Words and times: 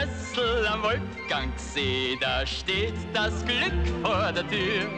Weißen 0.00 0.20
Rössel 0.34 0.66
am 0.66 0.82
Wolfgangsee, 0.82 2.16
da 2.20 2.46
steht 2.46 2.94
das 3.12 3.44
Glück 3.44 3.72
vor 4.02 4.32
der 4.32 4.48
Tür 4.48 4.88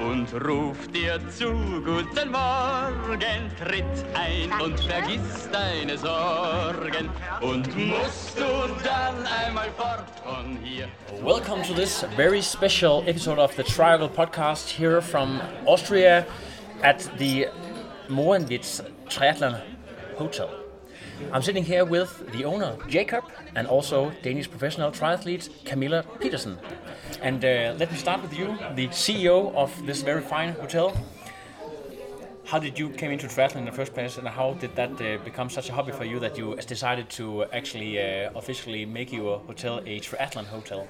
und 0.00 0.32
ruft 0.46 0.94
dir 0.94 1.18
zu, 1.28 1.52
guten 1.84 2.30
Morgen, 2.30 3.50
tritt 3.58 3.84
ein 4.14 4.50
und 4.60 4.80
vergiss 4.80 5.48
deine 5.52 5.98
Sorgen 5.98 7.10
und 7.40 7.76
musst 7.76 8.38
du 8.38 8.44
dann 8.82 9.26
einmal 9.26 9.68
fort 9.76 10.06
von 10.24 10.56
hier. 10.62 10.88
Welcome 11.22 11.62
to 11.64 11.74
this 11.74 12.04
very 12.16 12.40
special 12.40 13.02
episode 13.06 13.38
of 13.38 13.52
the 13.56 13.62
Triangle 13.62 14.08
podcast 14.08 14.68
here 14.70 15.02
from 15.02 15.40
Austria 15.66 16.24
at 16.82 17.10
the 17.18 17.48
Mohrenwirt 18.08 18.84
Triathlon 19.10 19.60
Hotel. 20.18 20.67
I'm 21.32 21.42
sitting 21.42 21.64
here 21.64 21.84
with 21.84 22.30
the 22.32 22.44
owner, 22.44 22.76
Jacob, 22.88 23.24
and 23.54 23.66
also 23.66 24.12
Danish 24.22 24.48
professional 24.50 24.90
triathlete 24.90 25.64
Camilla 25.64 26.04
Pedersen. 26.20 26.58
And 27.20 27.44
uh, 27.44 27.74
let 27.78 27.90
me 27.90 27.98
start 27.98 28.22
with 28.22 28.36
you, 28.36 28.46
the 28.74 28.88
CEO 28.88 29.54
of 29.54 29.70
this 29.86 30.02
very 30.02 30.22
fine 30.22 30.52
hotel. 30.54 30.96
How 32.44 32.58
did 32.58 32.78
you 32.78 32.88
came 32.88 33.10
into 33.10 33.26
triathlon 33.26 33.56
in 33.56 33.64
the 33.66 33.72
first 33.72 33.92
place, 33.92 34.16
and 34.16 34.26
how 34.26 34.54
did 34.54 34.74
that 34.76 34.92
uh, 34.92 35.22
become 35.22 35.50
such 35.50 35.68
a 35.68 35.72
hobby 35.74 35.92
for 35.92 36.04
you 36.04 36.18
that 36.20 36.38
you 36.38 36.56
decided 36.56 37.10
to 37.10 37.44
actually 37.52 38.00
uh, 38.00 38.30
officially 38.34 38.86
make 38.86 39.12
your 39.12 39.40
hotel 39.40 39.82
a 39.84 40.00
triathlon 40.00 40.46
hotel? 40.46 40.86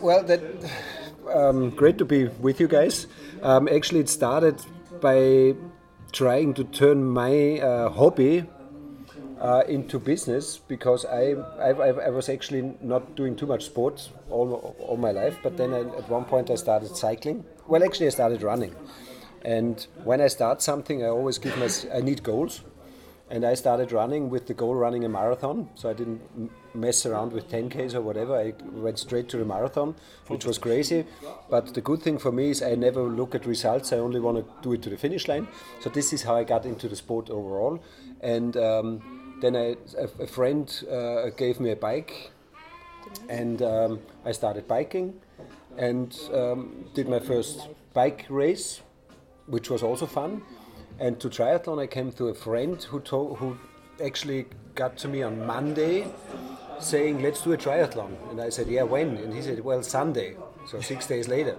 Well, 0.00 0.22
that 0.24 0.40
um, 1.34 1.68
great 1.70 1.98
to 1.98 2.06
be 2.06 2.28
with 2.40 2.60
you 2.60 2.68
guys. 2.68 3.08
Um, 3.42 3.68
actually, 3.68 4.00
it 4.00 4.08
started 4.08 4.64
by 5.02 5.54
trying 6.12 6.54
to 6.54 6.64
turn 6.64 7.04
my 7.04 7.60
uh, 7.60 7.90
hobby 7.90 8.46
uh, 9.42 9.64
into 9.66 9.98
business 9.98 10.56
because 10.56 11.04
I, 11.04 11.34
I, 11.60 11.70
I 11.70 12.10
was 12.10 12.28
actually 12.28 12.74
not 12.80 13.16
doing 13.16 13.34
too 13.34 13.46
much 13.46 13.64
sports 13.64 14.10
all, 14.30 14.76
all 14.78 14.96
my 14.96 15.10
life. 15.10 15.36
But 15.42 15.56
then 15.56 15.74
I, 15.74 15.80
at 15.80 16.08
one 16.08 16.24
point 16.24 16.48
I 16.48 16.54
started 16.54 16.96
cycling. 16.96 17.44
Well, 17.66 17.82
actually 17.82 18.06
I 18.06 18.10
started 18.10 18.42
running. 18.42 18.74
And 19.44 19.84
when 20.04 20.20
I 20.20 20.28
start 20.28 20.62
something, 20.62 21.02
I 21.02 21.08
always 21.08 21.38
give 21.38 21.58
my 21.58 21.68
I 21.92 22.00
need 22.00 22.22
goals. 22.22 22.62
And 23.30 23.44
I 23.44 23.54
started 23.54 23.90
running 23.92 24.28
with 24.30 24.46
the 24.46 24.54
goal 24.54 24.74
running 24.74 25.04
a 25.04 25.08
marathon. 25.08 25.70
So 25.74 25.90
I 25.90 25.94
didn't 25.94 26.20
mess 26.74 27.04
around 27.06 27.32
with 27.32 27.50
10Ks 27.50 27.94
or 27.94 28.02
whatever. 28.02 28.36
I 28.36 28.52
went 28.70 28.98
straight 28.98 29.28
to 29.30 29.38
the 29.38 29.44
marathon, 29.44 29.96
which 30.28 30.44
was 30.44 30.58
crazy. 30.58 31.04
But 31.50 31.74
the 31.74 31.80
good 31.80 32.02
thing 32.02 32.18
for 32.18 32.30
me 32.30 32.50
is 32.50 32.62
I 32.62 32.74
never 32.74 33.02
look 33.02 33.34
at 33.34 33.46
results. 33.46 33.92
I 33.92 33.96
only 33.96 34.20
want 34.20 34.36
to 34.36 34.44
do 34.62 34.74
it 34.74 34.82
to 34.82 34.90
the 34.90 34.98
finish 34.98 35.26
line. 35.26 35.48
So 35.80 35.90
this 35.90 36.12
is 36.12 36.22
how 36.22 36.36
I 36.36 36.44
got 36.44 36.64
into 36.66 36.88
the 36.88 36.96
sport 36.96 37.30
overall. 37.30 37.82
And 38.20 38.56
um, 38.56 39.21
then 39.42 39.56
I, 39.56 39.76
a, 39.98 40.22
a 40.22 40.26
friend 40.26 40.66
uh, 40.90 41.30
gave 41.36 41.60
me 41.60 41.72
a 41.72 41.76
bike, 41.76 42.30
and 43.28 43.60
um, 43.60 44.00
I 44.24 44.32
started 44.32 44.66
biking, 44.66 45.20
and 45.76 46.16
um, 46.32 46.86
did 46.94 47.08
my 47.08 47.18
first 47.18 47.68
bike 47.92 48.24
race, 48.30 48.80
which 49.46 49.68
was 49.68 49.82
also 49.82 50.06
fun. 50.06 50.42
And 50.98 51.18
to 51.20 51.28
triathlon, 51.28 51.82
I 51.82 51.88
came 51.88 52.12
to 52.12 52.28
a 52.28 52.34
friend 52.34 52.80
who 52.82 53.00
told, 53.00 53.38
who 53.38 53.58
actually 54.02 54.46
got 54.74 54.96
to 54.98 55.08
me 55.08 55.22
on 55.22 55.44
Monday, 55.44 56.06
saying, 56.78 57.20
"Let's 57.20 57.42
do 57.42 57.52
a 57.52 57.56
triathlon." 57.56 58.12
And 58.30 58.40
I 58.40 58.48
said, 58.48 58.68
"Yeah, 58.68 58.84
when?" 58.84 59.16
And 59.16 59.34
he 59.34 59.42
said, 59.42 59.58
"Well, 59.64 59.82
Sunday." 59.82 60.36
So 60.66 60.80
six 60.80 61.06
days 61.06 61.28
later, 61.28 61.56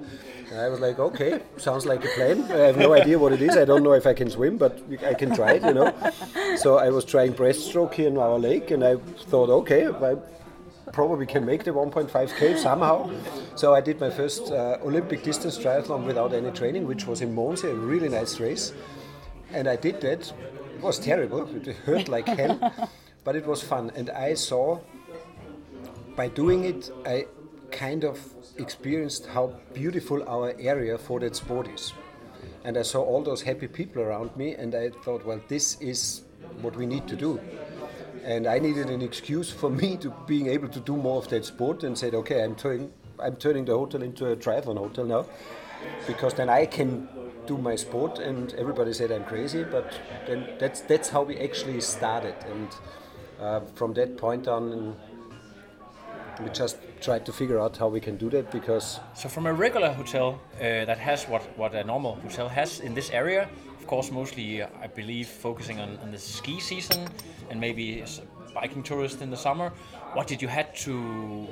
and 0.49 0.59
I 0.59 0.69
was 0.69 0.79
like, 0.79 0.97
"Okay, 0.97 1.41
sounds 1.57 1.85
like 1.85 2.03
a 2.05 2.07
plan." 2.15 2.43
I 2.51 2.65
have 2.69 2.77
no 2.77 2.93
idea 2.93 3.19
what 3.19 3.33
it 3.33 3.41
is. 3.41 3.55
I 3.57 3.65
don't 3.65 3.83
know 3.83 3.93
if 3.93 4.07
I 4.07 4.13
can 4.13 4.29
swim, 4.29 4.57
but 4.57 4.79
I 5.05 5.13
can 5.13 5.35
try 5.35 5.53
it, 5.53 5.63
you 5.63 5.73
know. 5.73 5.93
So 6.57 6.77
I 6.77 6.89
was 6.89 7.03
trying 7.05 7.33
breaststroke 7.33 7.93
here 7.93 8.07
in 8.07 8.17
our 8.17 8.39
lake, 8.39 8.71
and 8.71 8.83
I 8.83 8.95
thought, 9.29 9.49
"Okay, 9.49 9.87
I 9.87 10.15
probably 10.91 11.25
can 11.25 11.45
make 11.45 11.63
the 11.63 11.73
1.5k 11.73 12.57
somehow." 12.57 13.09
So 13.55 13.73
I 13.73 13.81
did 13.81 13.99
my 13.99 14.09
first 14.09 14.51
uh, 14.51 14.77
Olympic 14.83 15.23
distance 15.23 15.57
triathlon 15.57 16.05
without 16.05 16.33
any 16.33 16.51
training, 16.51 16.87
which 16.87 17.05
was 17.07 17.21
in 17.21 17.33
Monza, 17.35 17.69
a 17.69 17.75
really 17.75 18.09
nice 18.09 18.39
race, 18.39 18.73
and 19.51 19.67
I 19.67 19.75
did 19.75 20.01
that. 20.01 20.31
It 20.75 20.81
was 20.81 20.99
terrible. 20.99 21.47
It 21.55 21.75
hurt 21.85 22.07
like 22.07 22.27
hell, 22.27 22.59
but 23.23 23.35
it 23.35 23.45
was 23.45 23.61
fun, 23.61 23.91
and 23.95 24.09
I 24.09 24.33
saw 24.35 24.79
by 26.15 26.27
doing 26.27 26.63
it, 26.65 26.91
I 27.05 27.25
kind 27.73 28.03
of 28.03 28.19
experienced 28.57 29.25
how 29.25 29.53
beautiful 29.73 30.23
our 30.29 30.53
area 30.59 30.97
for 30.97 31.19
that 31.19 31.35
sport 31.35 31.67
is. 31.67 31.93
And 32.63 32.77
I 32.77 32.83
saw 32.83 33.01
all 33.01 33.23
those 33.23 33.41
happy 33.41 33.67
people 33.67 34.01
around 34.01 34.37
me, 34.37 34.55
and 34.55 34.73
I 34.75 34.91
thought, 35.03 35.25
well, 35.25 35.41
this 35.47 35.81
is 35.81 36.21
what 36.61 36.75
we 36.75 36.85
need 36.85 37.07
to 37.07 37.15
do. 37.15 37.39
And 38.23 38.47
I 38.47 38.59
needed 38.59 38.89
an 38.89 39.01
excuse 39.01 39.51
for 39.51 39.69
me 39.69 39.97
to 39.97 40.13
being 40.27 40.47
able 40.47 40.69
to 40.69 40.79
do 40.79 40.95
more 40.95 41.17
of 41.17 41.27
that 41.29 41.45
sport, 41.45 41.83
and 41.83 41.97
said, 41.97 42.13
okay, 42.13 42.43
I'm 42.43 42.55
turning, 42.55 42.91
I'm 43.19 43.35
turning 43.35 43.65
the 43.65 43.77
hotel 43.77 44.01
into 44.01 44.31
a 44.31 44.35
triathlon 44.35 44.77
hotel 44.77 45.05
now, 45.05 45.25
because 46.07 46.33
then 46.35 46.49
I 46.49 46.65
can 46.65 47.09
do 47.47 47.57
my 47.57 47.75
sport. 47.75 48.19
And 48.19 48.53
everybody 48.53 48.93
said 48.93 49.11
I'm 49.11 49.25
crazy, 49.25 49.63
but 49.65 49.91
then 50.27 50.47
that's 50.59 50.81
that's 50.81 51.09
how 51.09 51.23
we 51.23 51.37
actually 51.39 51.81
started. 51.81 52.35
And 52.49 52.69
uh, 53.41 53.59
from 53.75 53.93
that 53.95 54.17
point 54.17 54.47
on, 54.47 54.95
we 56.41 56.49
just 56.49 56.77
tried 57.01 57.25
to 57.25 57.33
figure 57.33 57.59
out 57.59 57.77
how 57.77 57.87
we 57.87 57.99
can 57.99 58.17
do 58.17 58.29
that 58.29 58.51
because 58.51 58.99
So 59.13 59.29
from 59.29 59.45
a 59.45 59.53
regular 59.53 59.91
hotel 59.91 60.39
uh, 60.55 60.85
that 60.85 60.97
has 60.97 61.25
what, 61.25 61.41
what 61.57 61.73
a 61.75 61.83
normal 61.83 62.15
hotel 62.15 62.49
has 62.49 62.79
in 62.79 62.93
this 62.93 63.11
area, 63.11 63.49
of 63.79 63.87
course, 63.87 64.11
mostly 64.11 64.61
uh, 64.61 64.67
I 64.81 64.87
believe 64.87 65.27
focusing 65.27 65.79
on, 65.79 65.97
on 66.03 66.11
the 66.11 66.17
ski 66.17 66.59
season 66.59 67.07
and 67.49 67.59
maybe 67.59 68.03
biking 68.53 68.83
tourists 68.83 69.21
in 69.21 69.29
the 69.29 69.37
summer. 69.37 69.71
What 70.13 70.27
did 70.27 70.41
you 70.41 70.47
had 70.47 70.75
to 70.77 71.47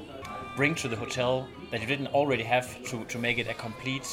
bring 0.56 0.76
to 0.76 0.88
the 0.88 0.96
hotel 0.96 1.48
that 1.72 1.82
you 1.82 1.88
didn't 1.88 2.08
already 2.08 2.44
have 2.44 2.84
to, 2.90 3.04
to 3.06 3.18
make 3.18 3.38
it 3.38 3.48
a 3.48 3.54
complete 3.54 4.08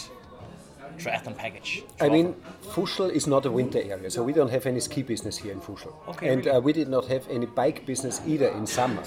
triathlon 0.98 1.36
package? 1.36 1.84
I 2.00 2.08
mean, 2.08 2.34
offer? 2.64 2.80
Fuschl 2.80 3.10
is 3.10 3.26
not 3.26 3.46
a 3.46 3.50
winter 3.50 3.80
area, 3.80 4.10
so 4.10 4.22
we 4.22 4.32
don't 4.32 4.50
have 4.50 4.66
any 4.66 4.80
ski 4.80 5.02
business 5.02 5.38
here 5.38 5.52
in 5.52 5.60
Fuschl. 5.60 5.94
Okay, 6.08 6.28
and 6.28 6.44
really? 6.44 6.56
uh, 6.56 6.60
we 6.60 6.72
did 6.72 6.88
not 6.88 7.06
have 7.06 7.28
any 7.28 7.46
bike 7.46 7.86
business 7.86 8.20
either 8.26 8.48
in 8.48 8.66
summer. 8.66 9.02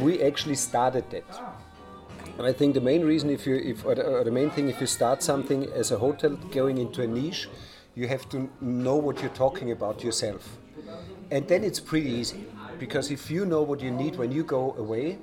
We 0.00 0.22
actually 0.22 0.56
started 0.56 1.10
that. 1.10 1.24
And 2.38 2.46
I 2.46 2.52
think 2.52 2.74
the 2.74 2.80
main 2.80 3.04
reason, 3.04 3.30
if 3.30 3.46
you, 3.46 3.56
if, 3.56 3.84
or 3.84 3.94
the, 3.94 4.04
or 4.04 4.24
the 4.24 4.30
main 4.30 4.50
thing, 4.50 4.68
if 4.68 4.80
you 4.80 4.86
start 4.86 5.22
something 5.22 5.64
as 5.74 5.90
a 5.90 5.98
hotel 5.98 6.36
going 6.52 6.78
into 6.78 7.02
a 7.02 7.06
niche, 7.06 7.48
you 7.94 8.06
have 8.06 8.28
to 8.28 8.48
know 8.60 8.96
what 8.96 9.20
you're 9.20 9.30
talking 9.30 9.72
about 9.72 10.04
yourself. 10.04 10.56
And 11.30 11.48
then 11.48 11.64
it's 11.64 11.80
pretty 11.80 12.10
easy. 12.10 12.46
Because 12.78 13.10
if 13.10 13.28
you 13.28 13.44
know 13.44 13.62
what 13.62 13.80
you 13.80 13.90
need 13.90 14.16
when 14.16 14.30
you 14.30 14.44
go 14.44 14.74
away, 14.74 15.18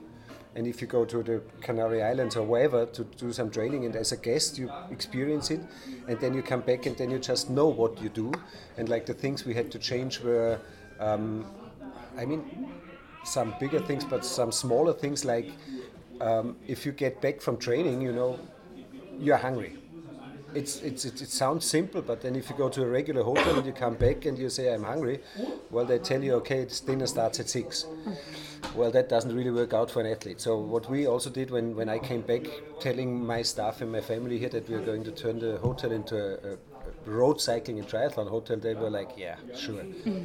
and 0.56 0.68
if 0.68 0.82
you 0.82 0.88
go 0.88 1.06
to 1.06 1.24
the 1.24 1.42
Canary 1.62 2.02
Islands 2.02 2.36
or 2.36 2.44
wherever 2.44 2.86
to 2.86 3.04
do 3.04 3.32
some 3.34 3.50
training, 3.50 3.86
and 3.86 3.96
as 3.96 4.12
a 4.12 4.18
guest 4.18 4.58
you 4.58 4.72
experience 4.90 5.52
it, 5.52 5.62
and 6.08 6.20
then 6.20 6.34
you 6.34 6.42
come 6.42 6.62
back 6.62 6.86
and 6.86 6.98
then 6.98 7.12
you 7.12 7.20
just 7.20 7.50
know 7.50 7.68
what 7.68 8.02
you 8.02 8.10
do. 8.10 8.32
And 8.78 8.90
like 8.90 9.06
the 9.06 9.14
things 9.14 9.46
we 9.46 9.54
had 9.54 9.72
to 9.72 9.80
change 9.80 10.22
were, 10.22 10.60
um, 11.00 11.46
I 12.18 12.26
mean, 12.26 12.70
some 13.26 13.56
bigger 13.60 13.80
things, 13.80 14.06
but 14.06 14.24
some 14.24 14.52
smaller 14.52 14.94
things 14.94 15.26
like 15.26 15.52
um, 16.22 16.56
if 16.68 16.86
you 16.86 16.92
get 16.92 17.22
back 17.22 17.42
from 17.42 17.58
training, 17.58 18.02
you 18.02 18.12
know, 18.12 18.40
you're 19.20 19.38
hungry. 19.38 19.78
It's, 20.54 20.80
it's, 20.82 21.04
it, 21.04 21.22
it 21.22 21.30
sounds 21.30 21.66
simple, 21.66 22.02
but 22.02 22.22
then 22.22 22.34
if 22.36 22.50
you 22.50 22.56
go 22.56 22.70
to 22.70 22.84
a 22.84 22.88
regular 22.88 23.24
hotel 23.24 23.58
and 23.58 23.66
you 23.66 23.74
come 23.74 23.96
back 23.96 24.24
and 24.26 24.38
you 24.38 24.50
say, 24.50 24.74
I'm 24.74 24.84
hungry, 24.84 25.20
well, 25.70 25.84
they 25.84 26.00
tell 26.00 26.24
you, 26.24 26.36
okay, 26.36 26.60
it's 26.60 26.80
dinner 26.80 27.08
starts 27.08 27.42
at 27.42 27.50
six. 27.50 27.86
Well, 28.74 28.90
that 28.92 29.10
doesn't 29.10 29.36
really 29.36 29.52
work 29.52 29.74
out 29.74 29.92
for 29.92 30.00
an 30.00 30.08
athlete. 30.08 30.40
So, 30.40 30.58
what 30.58 30.90
we 30.90 31.08
also 31.08 31.30
did 31.30 31.52
when, 31.52 31.76
when 31.76 31.90
I 31.90 32.00
came 32.00 32.22
back, 32.22 32.44
telling 32.80 33.26
my 33.26 33.42
staff 33.42 33.82
and 33.82 33.92
my 33.92 34.02
family 34.02 34.40
here 34.40 34.50
that 34.50 34.70
we 34.70 34.76
are 34.76 34.82
going 34.82 35.04
to 35.04 35.12
turn 35.12 35.40
the 35.40 35.58
hotel 35.58 35.92
into 35.92 36.16
a, 36.16 36.54
a 36.54 36.58
road 37.06 37.40
cycling 37.42 37.80
and 37.80 37.88
triathlon 37.88 38.30
hotel, 38.30 38.58
they 38.58 38.74
were 38.74 38.90
like, 38.90 39.12
yeah, 39.18 39.36
sure. 39.56 39.84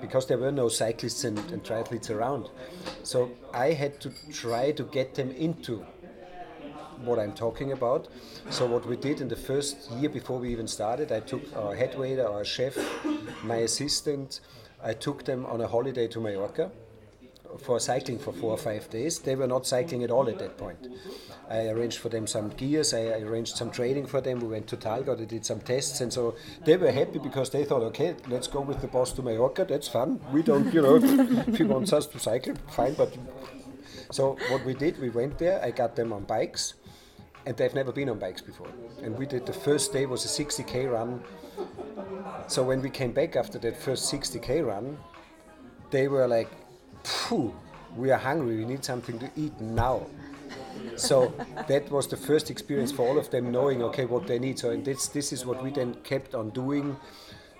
Because 0.00 0.26
there 0.26 0.38
were 0.38 0.50
no 0.50 0.68
cyclists 0.68 1.22
and, 1.24 1.38
and 1.52 1.62
triathletes 1.62 2.10
around. 2.10 2.48
So, 3.04 3.30
I 3.54 3.72
had 3.72 4.00
to 4.00 4.10
try 4.32 4.72
to 4.72 4.82
get 4.82 5.14
them 5.14 5.30
into 5.30 5.86
what 7.04 7.18
I'm 7.18 7.32
talking 7.32 7.72
about. 7.72 8.08
So 8.50 8.66
what 8.66 8.86
we 8.86 8.96
did 8.96 9.20
in 9.20 9.28
the 9.28 9.36
first 9.36 9.90
year 9.92 10.08
before 10.08 10.38
we 10.38 10.50
even 10.50 10.66
started, 10.66 11.12
I 11.12 11.20
took 11.20 11.42
our 11.56 11.74
head 11.74 11.98
waiter, 11.98 12.26
our 12.26 12.44
chef, 12.44 12.76
my 13.44 13.56
assistant, 13.56 14.40
I 14.82 14.94
took 14.94 15.24
them 15.24 15.46
on 15.46 15.60
a 15.60 15.66
holiday 15.66 16.06
to 16.08 16.20
Mallorca 16.20 16.70
for 17.58 17.80
cycling 17.80 18.18
for 18.18 18.32
four 18.32 18.52
or 18.52 18.58
five 18.58 18.88
days. 18.90 19.18
They 19.18 19.34
were 19.34 19.46
not 19.46 19.66
cycling 19.66 20.04
at 20.04 20.10
all 20.10 20.28
at 20.28 20.38
that 20.38 20.56
point. 20.56 20.86
I 21.50 21.68
arranged 21.68 21.98
for 21.98 22.10
them 22.10 22.26
some 22.26 22.50
gears, 22.50 22.92
I 22.92 23.20
arranged 23.20 23.56
some 23.56 23.70
training 23.70 24.06
for 24.06 24.20
them. 24.20 24.40
We 24.40 24.48
went 24.48 24.66
to 24.68 24.76
Thalgau, 24.76 25.16
they 25.16 25.24
did 25.24 25.46
some 25.46 25.60
tests, 25.60 26.00
and 26.00 26.12
so 26.12 26.34
they 26.64 26.76
were 26.76 26.90
happy 26.90 27.18
because 27.18 27.50
they 27.50 27.64
thought, 27.64 27.82
okay, 27.84 28.16
let's 28.28 28.46
go 28.46 28.60
with 28.60 28.80
the 28.80 28.88
boss 28.88 29.12
to 29.12 29.22
Mallorca, 29.22 29.64
that's 29.64 29.88
fun. 29.88 30.20
We 30.32 30.42
don't, 30.42 30.72
you 30.72 30.82
know, 30.82 30.96
if 31.48 31.56
he 31.56 31.64
wants 31.64 31.92
us 31.92 32.06
to 32.06 32.18
cycle, 32.18 32.54
fine, 32.68 32.94
but. 32.94 33.16
So 34.10 34.38
what 34.48 34.64
we 34.64 34.72
did, 34.72 34.98
we 35.00 35.10
went 35.10 35.38
there, 35.38 35.62
I 35.62 35.70
got 35.70 35.96
them 35.96 36.12
on 36.12 36.24
bikes, 36.24 36.74
and 37.44 37.56
they've 37.56 37.74
never 37.74 37.92
been 37.92 38.08
on 38.08 38.18
bikes 38.18 38.40
before. 38.40 38.68
And 39.02 39.16
we 39.18 39.26
did 39.26 39.46
the 39.46 39.52
first 39.52 39.92
day 39.92 40.06
was 40.06 40.24
a 40.24 40.44
60k 40.44 40.90
run. 40.90 41.22
So 42.46 42.62
when 42.62 42.80
we 42.82 42.90
came 42.90 43.12
back 43.12 43.36
after 43.36 43.58
that 43.58 43.76
first 43.76 44.12
60k 44.12 44.66
run, 44.66 44.98
they 45.90 46.08
were 46.08 46.26
like, 46.26 46.50
Phew, 47.04 47.54
we 47.96 48.10
are 48.10 48.18
hungry, 48.18 48.56
we 48.58 48.64
need 48.64 48.84
something 48.84 49.18
to 49.18 49.30
eat 49.36 49.58
now. 49.60 50.06
So 50.96 51.32
that 51.68 51.90
was 51.90 52.06
the 52.08 52.16
first 52.16 52.50
experience 52.50 52.92
for 52.92 53.06
all 53.06 53.18
of 53.18 53.30
them 53.30 53.52
knowing, 53.52 53.82
okay, 53.82 54.04
what 54.04 54.26
they 54.26 54.38
need. 54.38 54.58
So 54.58 54.70
and 54.70 54.84
this, 54.84 55.08
this 55.08 55.32
is 55.32 55.46
what 55.46 55.62
we 55.62 55.70
then 55.70 55.94
kept 56.04 56.34
on 56.34 56.50
doing. 56.50 56.96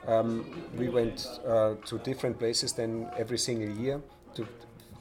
Um, 0.06 0.68
we 0.76 0.88
went 0.88 1.26
uh, 1.46 1.74
to 1.86 1.98
different 1.98 2.38
places 2.38 2.72
then 2.72 3.08
every 3.16 3.38
single 3.38 3.68
year, 3.76 4.00
to 4.34 4.46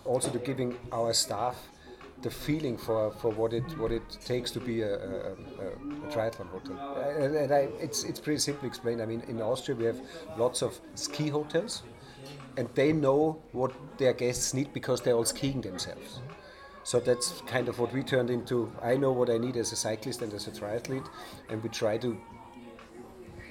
also 0.05 0.29
to 0.31 0.39
giving 0.39 0.77
our 0.91 1.13
staff 1.13 1.69
the 2.23 2.31
feeling 2.31 2.77
for, 2.77 3.11
for 3.11 3.31
what 3.31 3.53
it 3.53 3.63
what 3.77 3.91
it 3.91 4.01
takes 4.25 4.49
to 4.51 4.59
be 4.59 4.81
a, 4.81 4.95
a, 4.95 5.31
a, 5.31 6.11
triathlon 6.11 6.49
hotel. 6.49 6.77
And, 7.19 7.35
and 7.35 7.53
I, 7.53 7.69
it's 7.79 8.03
it's 8.03 8.19
pretty 8.19 8.39
simply 8.39 8.67
explained. 8.67 9.01
I 9.01 9.05
mean, 9.05 9.21
in 9.27 9.41
Austria 9.41 9.77
we 9.77 9.85
have 9.85 10.01
lots 10.37 10.61
of 10.61 10.79
ski 10.95 11.29
hotels, 11.29 11.83
and 12.57 12.67
they 12.73 12.91
know 12.91 13.41
what 13.51 13.71
their 13.97 14.13
guests 14.13 14.53
need 14.53 14.73
because 14.73 15.01
they're 15.01 15.15
all 15.15 15.25
skiing 15.25 15.61
themselves. 15.61 16.19
So 16.87 17.01
that's 17.01 17.41
kind 17.47 17.67
of 17.67 17.79
what 17.79 17.91
we 17.91 18.01
turned 18.01 18.29
into. 18.29 18.71
I 18.81 18.95
know 18.95 19.11
what 19.11 19.29
I 19.29 19.37
need 19.37 19.57
as 19.57 19.73
a 19.73 19.75
cyclist 19.75 20.21
and 20.21 20.33
as 20.33 20.47
a 20.47 20.51
triathlete, 20.51 21.05
and 21.49 21.61
we 21.61 21.67
try 21.67 21.97
to 21.97 22.17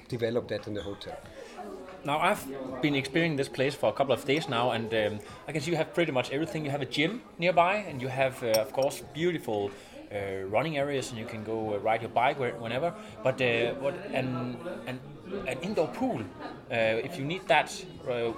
develop 0.07 0.47
that 0.47 0.65
in 0.65 0.73
the 0.73 0.81
hotel. 0.81 1.15
Now 2.03 2.17
I've 2.17 2.43
been 2.81 2.95
experiencing 2.95 3.37
this 3.37 3.47
place 3.47 3.75
for 3.75 3.89
a 3.89 3.93
couple 3.93 4.13
of 4.13 4.25
days 4.25 4.49
now, 4.49 4.71
and 4.71 4.91
um, 4.91 5.19
I 5.47 5.51
can 5.51 5.61
see 5.61 5.69
you 5.69 5.77
have 5.77 5.93
pretty 5.93 6.11
much 6.11 6.31
everything. 6.31 6.65
You 6.65 6.71
have 6.71 6.81
a 6.81 6.87
gym 6.87 7.21
nearby, 7.37 7.75
and 7.75 8.01
you 8.01 8.07
have, 8.07 8.41
uh, 8.41 8.65
of 8.65 8.73
course, 8.73 9.03
beautiful 9.13 9.69
uh, 10.11 10.45
running 10.47 10.79
areas, 10.79 11.11
and 11.11 11.19
you 11.19 11.25
can 11.25 11.43
go 11.43 11.75
uh, 11.75 11.77
ride 11.77 12.01
your 12.01 12.09
bike 12.09 12.39
whenever. 12.39 12.91
But 13.23 13.39
uh, 13.39 13.75
what 13.75 13.93
and 14.13 14.57
and 14.87 14.99
an 15.47 15.57
indoor 15.61 15.87
pool, 15.87 16.19
uh, 16.19 16.75
if 17.07 17.17
you 17.17 17.25
need 17.25 17.47
that, 17.47 17.69
uh, 18.07 18.31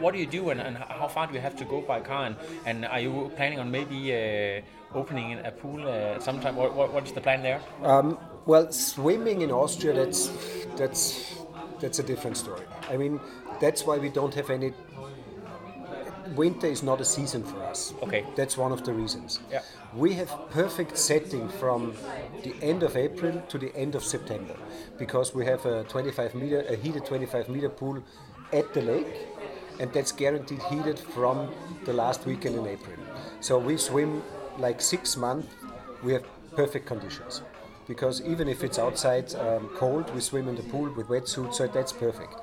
what 0.00 0.12
do 0.12 0.18
you 0.18 0.26
do, 0.26 0.50
and, 0.50 0.60
and 0.60 0.76
how 0.76 1.08
far 1.08 1.26
do 1.26 1.34
you 1.34 1.40
have 1.40 1.56
to 1.56 1.64
go 1.64 1.80
by 1.80 2.00
car? 2.00 2.26
And, 2.26 2.36
and 2.66 2.84
are 2.84 3.00
you 3.00 3.30
planning 3.36 3.58
on 3.58 3.70
maybe 3.70 4.62
opening 4.94 5.38
a 5.44 5.50
pool 5.50 5.80
sometime? 6.20 6.56
What, 6.56 6.74
what, 6.74 6.92
what's 6.92 7.12
the 7.12 7.20
plan 7.20 7.42
there? 7.42 7.60
Um, 7.82 8.18
well, 8.46 8.72
swimming 8.72 9.42
in 9.42 9.50
Austria, 9.50 9.92
that's 9.92 10.30
that's 10.76 11.36
that's 11.80 11.98
a 11.98 12.02
different 12.02 12.36
story. 12.36 12.64
I 12.90 12.96
mean, 12.96 13.20
that's 13.60 13.84
why 13.84 13.98
we 13.98 14.08
don't 14.08 14.34
have 14.34 14.50
any. 14.50 14.72
Winter 16.34 16.66
is 16.66 16.82
not 16.82 17.00
a 17.00 17.04
season 17.04 17.42
for 17.42 17.62
us. 17.64 17.94
Okay. 18.02 18.24
That's 18.36 18.56
one 18.56 18.70
of 18.72 18.84
the 18.84 18.92
reasons. 18.92 19.40
Yeah. 19.50 19.62
We 19.94 20.12
have 20.14 20.30
perfect 20.50 20.98
setting 20.98 21.48
from 21.48 21.94
the 22.42 22.54
end 22.60 22.82
of 22.82 22.96
April 22.96 23.42
to 23.48 23.58
the 23.58 23.74
end 23.74 23.94
of 23.94 24.04
September 24.04 24.54
because 24.98 25.34
we 25.34 25.46
have 25.46 25.64
a 25.64 25.84
25 25.84 26.34
meter, 26.34 26.60
a 26.68 26.76
heated 26.76 27.06
25 27.06 27.48
meter 27.48 27.70
pool 27.70 28.02
at 28.52 28.74
the 28.74 28.82
lake, 28.82 29.06
and 29.80 29.90
that's 29.92 30.12
guaranteed 30.12 30.60
heated 30.64 30.98
from 30.98 31.50
the 31.84 31.92
last 31.92 32.26
weekend 32.26 32.56
in 32.56 32.66
April. 32.66 32.96
So 33.40 33.58
we 33.58 33.78
swim 33.78 34.22
like 34.58 34.82
six 34.82 35.16
months. 35.16 35.48
We 36.02 36.12
have 36.12 36.24
perfect 36.54 36.86
conditions 36.86 37.42
because 37.88 38.20
even 38.22 38.48
if 38.48 38.62
it's 38.62 38.78
outside 38.78 39.34
um, 39.36 39.70
cold, 39.74 40.14
we 40.14 40.20
swim 40.20 40.46
in 40.46 40.54
the 40.54 40.62
pool 40.64 40.92
with 40.94 41.08
wetsuits, 41.08 41.54
so 41.54 41.66
that's 41.66 41.92
perfect. 41.92 42.36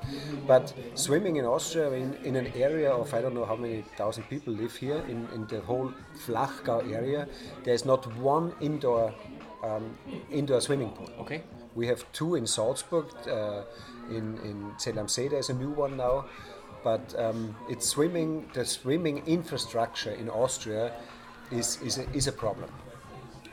But 0.46 0.74
swimming 0.94 1.36
in 1.36 1.44
Austria, 1.44 1.92
in, 1.92 2.14
in 2.24 2.34
an 2.34 2.48
area 2.54 2.90
of 2.90 3.14
I 3.14 3.22
don't 3.22 3.34
know 3.34 3.44
how 3.44 3.54
many 3.56 3.82
thousand 3.96 4.24
people 4.24 4.52
live 4.52 4.74
here, 4.74 4.98
in, 5.08 5.28
in 5.32 5.46
the 5.46 5.60
whole 5.60 5.92
Flachgau 6.26 6.92
area, 6.92 7.28
there's 7.64 7.84
not 7.84 8.04
one 8.16 8.52
indoor 8.60 9.14
um, 9.62 9.96
indoor 10.30 10.60
swimming 10.60 10.90
pool. 10.90 11.10
Okay. 11.20 11.42
We 11.74 11.86
have 11.86 12.04
two 12.12 12.34
in 12.34 12.46
Salzburg, 12.46 13.06
uh, 13.28 13.62
in 14.10 14.38
in 14.38 14.72
Zell 14.80 14.98
am 14.98 15.08
See 15.08 15.28
there's 15.28 15.50
a 15.50 15.54
new 15.54 15.70
one 15.70 15.96
now, 15.96 16.24
but 16.82 17.14
um, 17.18 17.54
it's 17.68 17.86
swimming. 17.86 18.50
The 18.52 18.64
swimming 18.64 19.22
infrastructure 19.26 20.12
in 20.12 20.28
Austria 20.28 20.92
is 21.52 21.80
is 21.82 21.98
a, 21.98 22.10
is 22.12 22.26
a 22.26 22.32
problem 22.32 22.70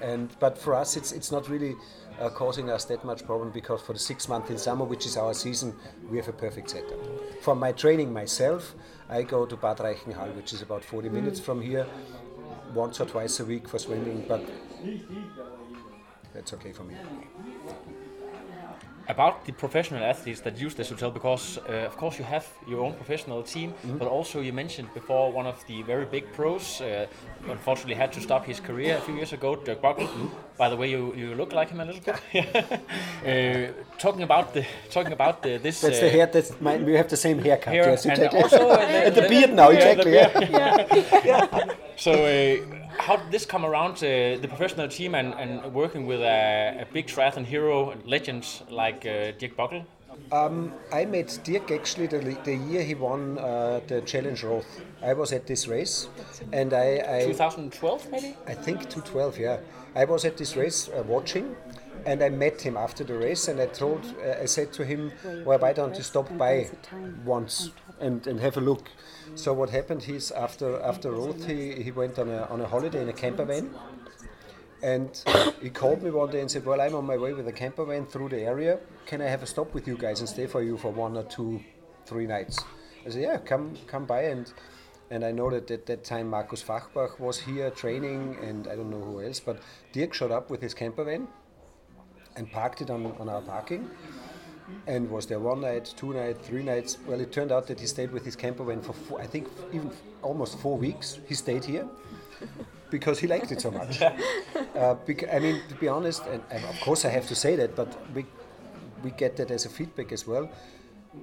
and 0.02 0.30
but 0.40 0.58
for 0.58 0.76
us 0.76 0.98
it's 0.98 1.12
it's 1.12 1.32
not 1.32 1.50
really 1.50 1.76
uh, 2.20 2.30
causing 2.30 2.70
us 2.70 2.86
that 2.86 3.04
much 3.04 3.26
problem 3.26 3.52
because 3.52 3.82
for 3.82 3.94
the 3.94 4.00
six 4.00 4.30
months 4.30 4.50
in 4.50 4.58
summer, 4.58 4.86
which 4.86 5.06
is 5.06 5.18
our 5.18 5.34
season, 5.34 5.76
we 6.10 6.18
have 6.18 6.28
a 6.28 6.34
perfect 6.34 6.70
setup. 6.70 7.00
For 7.42 7.56
my 7.56 7.72
training 7.72 8.14
myself, 8.14 8.76
I 9.10 9.24
go 9.24 9.46
to 9.46 9.58
Bad 9.58 9.78
Reichenhall, 9.78 10.36
which 10.36 10.54
is 10.54 10.62
about 10.62 10.84
40 10.84 11.10
minutes 11.10 11.40
from 11.40 11.62
here, 11.62 11.88
once 12.74 13.00
or 13.02 13.06
twice 13.06 13.40
a 13.40 13.46
week 13.46 13.68
for 13.68 13.80
swimming, 13.80 14.26
but 14.28 14.44
that's 16.34 16.54
okay 16.54 16.72
for 16.72 16.84
me 16.84 16.96
about 19.08 19.46
the 19.46 19.52
professional 19.52 20.04
athletes 20.04 20.42
that 20.42 20.58
use 20.58 20.74
this 20.76 20.90
hotel 20.90 21.12
because 21.12 21.58
uh, 21.58 21.86
of 21.86 21.98
course 21.98 22.18
you 22.18 22.24
have 22.24 22.48
your 22.68 22.80
own 22.80 22.94
professional 22.94 23.44
team 23.44 23.72
mm-hmm. 23.72 23.98
but 23.98 24.08
also 24.08 24.40
you 24.40 24.54
mentioned 24.54 24.88
before 24.94 25.32
one 25.32 25.46
of 25.46 25.66
the 25.68 25.82
very 25.84 26.06
big 26.06 26.32
pros 26.34 26.82
uh, 26.82 27.06
unfortunately 27.50 27.96
had 27.96 28.14
to 28.14 28.22
stop 28.22 28.46
his 28.46 28.60
career 28.60 28.98
a 28.98 29.02
few 29.02 29.16
years 29.16 29.34
ago 29.34 29.56
Dirk 29.56 29.82
Bockel 29.82 30.08
mm-hmm. 30.08 30.28
by 30.58 30.70
the 30.70 30.76
way 30.76 30.90
you, 30.90 31.14
you 31.16 31.36
look 31.36 31.52
like 31.52 31.70
him 31.70 31.82
a 31.82 31.86
little 31.86 32.02
bit 32.02 32.16
uh, 33.76 33.98
talking 34.00 34.24
about 34.24 34.54
the 34.54 34.66
talking 34.90 35.14
about 35.14 35.44
the, 35.44 35.58
this 35.58 35.82
that's 35.82 36.00
the 36.00 36.08
uh, 36.08 36.12
hair 36.12 36.28
that's 36.28 36.60
my, 36.62 36.78
we 36.78 36.94
have 36.94 37.10
the 37.10 37.18
same 37.18 37.40
haircut 37.40 37.74
hair, 37.74 37.90
yes, 37.90 38.06
and 38.06 38.24
also 38.34 38.70
uh, 38.70 39.04
the, 39.04 39.10
the, 39.16 39.22
the, 39.22 39.30
beard 39.30 39.54
now 39.54 39.70
yeah, 39.70 39.80
exactly 39.80 40.14
yeah. 40.14 41.22
yeah. 41.26 41.74
so 41.98 42.12
uh, 42.12 42.83
how 42.98 43.16
did 43.18 43.32
this 43.32 43.46
come 43.46 43.66
around 43.66 43.98
uh, 43.98 44.38
the 44.42 44.48
professional 44.48 44.88
team 44.88 45.16
and, 45.16 45.34
and 45.34 45.74
working 45.74 46.06
with 46.06 46.22
a, 46.22 46.82
a 46.82 46.86
big 46.94 47.08
triathlon 47.08 47.46
hero 47.46 47.96
legends 48.06 48.64
like 48.70 49.06
uh, 49.06 49.32
Dirk 49.38 49.56
Bockel? 49.58 49.86
Um, 50.32 50.74
I 50.92 51.06
met 51.06 51.40
Dirk 51.44 51.72
actually 51.72 52.08
the, 52.08 52.38
the 52.44 52.56
year 52.56 52.84
he 52.84 52.96
won 52.96 53.38
uh, 53.38 53.82
the 53.88 54.02
Challenge 54.02 54.44
Roth. 54.44 54.82
I 55.02 55.14
was 55.14 55.34
at 55.34 55.48
this 55.48 55.68
race, 55.68 56.08
and 56.52 56.74
I, 56.74 57.22
I 57.22 57.26
2012 57.26 58.12
maybe. 58.12 58.36
I 58.48 58.54
think 58.54 58.82
2012, 58.82 59.40
yeah. 59.40 59.58
I 59.96 60.06
was 60.06 60.26
at 60.26 60.38
this 60.38 60.56
race 60.56 60.90
uh, 60.90 61.04
watching, 61.04 61.56
and 62.06 62.24
I 62.24 62.30
met 62.30 62.62
him 62.62 62.78
after 62.78 63.04
the 63.04 63.16
race, 63.16 63.48
and 63.48 63.60
I 63.60 63.68
told, 63.68 64.06
uh, 64.26 64.42
I 64.42 64.46
said 64.46 64.74
to 64.74 64.86
him, 64.86 65.12
"Well, 65.46 65.60
why 65.60 65.74
don't 65.74 65.96
you 65.96 66.04
stop 66.04 66.36
by 66.38 66.70
once 67.26 67.72
and, 68.00 68.26
and 68.28 68.40
have 68.40 68.58
a 68.58 68.62
look?" 68.62 68.90
So 69.36 69.52
what 69.52 69.72
happened? 69.72 70.04
is 70.08 70.32
after 70.32 70.80
after 70.82 71.12
Roth, 71.12 71.46
he, 71.46 71.82
he 71.82 71.92
went 71.92 72.20
on 72.20 72.30
a 72.30 72.44
on 72.44 72.62
a 72.62 72.68
holiday 72.68 73.02
in 73.02 73.10
a 73.10 73.14
camper 73.14 73.46
van, 73.46 73.74
and 74.82 75.10
he 75.62 75.70
called 75.70 76.04
me 76.04 76.12
one 76.12 76.30
day 76.30 76.42
and 76.42 76.52
said, 76.52 76.66
"Well, 76.66 76.80
I'm 76.80 76.94
on 76.96 77.06
my 77.06 77.18
way 77.18 77.34
with 77.34 77.48
a 77.48 77.52
camper 77.52 77.86
van 77.86 78.06
through 78.06 78.30
the 78.30 78.42
area. 78.42 78.80
Can 79.06 79.22
I 79.22 79.26
have 79.26 79.42
a 79.42 79.48
stop 79.48 79.74
with 79.74 79.88
you 79.88 79.98
guys 79.98 80.20
and 80.20 80.30
stay 80.30 80.46
for 80.46 80.62
you 80.62 80.78
for 80.78 80.92
one 80.92 81.18
or 81.18 81.24
two, 81.24 81.62
three 82.06 82.28
nights?" 82.28 82.64
I 83.06 83.10
said, 83.10 83.22
"Yeah, 83.22 83.38
come 83.38 83.76
come 83.88 84.06
by." 84.06 84.24
And 84.26 84.54
and 85.10 85.26
I 85.26 85.32
know 85.32 85.50
that 85.50 85.70
at 85.72 85.86
that 85.88 86.04
time 86.04 86.30
Markus 86.30 86.64
Fachbach 86.64 87.20
was 87.20 87.40
here 87.40 87.72
training, 87.72 88.38
and 88.42 88.68
I 88.68 88.76
don't 88.76 88.92
know 88.92 89.02
who 89.02 89.22
else, 89.22 89.40
but 89.40 89.62
Dirk 89.94 90.14
showed 90.14 90.32
up 90.32 90.52
with 90.52 90.62
his 90.62 90.74
camper 90.74 91.04
van 91.04 91.28
and 92.36 92.52
parked 92.52 92.82
it 92.82 92.90
on, 92.90 93.06
on 93.20 93.30
our 93.30 93.42
parking 93.42 93.90
and 94.88 95.10
was 95.10 95.26
there 95.26 95.40
one 95.40 95.62
night, 95.62 95.94
two 95.98 96.14
nights, 96.14 96.48
three 96.48 96.64
nights. 96.64 96.98
Well, 97.08 97.20
it 97.20 97.32
turned 97.32 97.52
out 97.52 97.68
that 97.68 97.80
he 97.80 97.88
stayed 97.88 98.12
with 98.12 98.26
his 98.26 98.36
camper 98.36 98.64
van 98.64 98.82
for 98.82 98.94
four, 98.94 99.22
I 99.22 99.28
think 99.28 99.48
even 99.72 99.92
almost 100.22 100.60
four 100.60 100.78
weeks. 100.78 101.20
He 101.28 101.36
stayed 101.36 101.66
here 101.66 101.88
because 102.90 103.20
he 103.20 103.28
liked 103.28 103.52
it 103.52 103.62
so 103.62 103.72
much. 103.72 104.02
uh, 104.02 104.96
I 105.32 105.40
mean, 105.40 105.62
to 105.70 105.76
be 105.76 105.88
honest, 105.88 106.24
and, 106.28 106.42
and, 106.52 106.64
of 106.66 106.80
course 106.82 107.06
I 107.06 107.10
have 107.10 107.28
to 107.28 107.36
say 107.36 107.56
that, 107.56 107.76
but 107.76 107.90
we 108.14 108.26
we 109.04 109.12
get 109.12 109.36
that 109.36 109.52
as 109.52 109.66
a 109.66 109.70
feedback 109.70 110.12
as 110.14 110.26
well. 110.26 110.50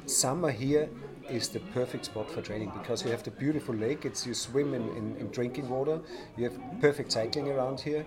Summer 0.06 0.50
here 0.50 0.88
is 1.30 1.48
the 1.48 1.60
perfect 1.72 2.04
spot 2.04 2.30
for 2.30 2.42
training 2.42 2.70
because 2.78 3.04
you 3.04 3.10
have 3.10 3.22
the 3.22 3.30
beautiful 3.30 3.74
lake. 3.74 4.04
It's 4.04 4.26
you 4.26 4.34
swim 4.34 4.74
in, 4.74 4.82
in, 4.96 5.16
in 5.16 5.28
drinking 5.28 5.68
water. 5.68 6.00
You 6.36 6.44
have 6.44 6.58
perfect 6.80 7.12
cycling 7.12 7.48
around 7.48 7.80
here. 7.80 8.04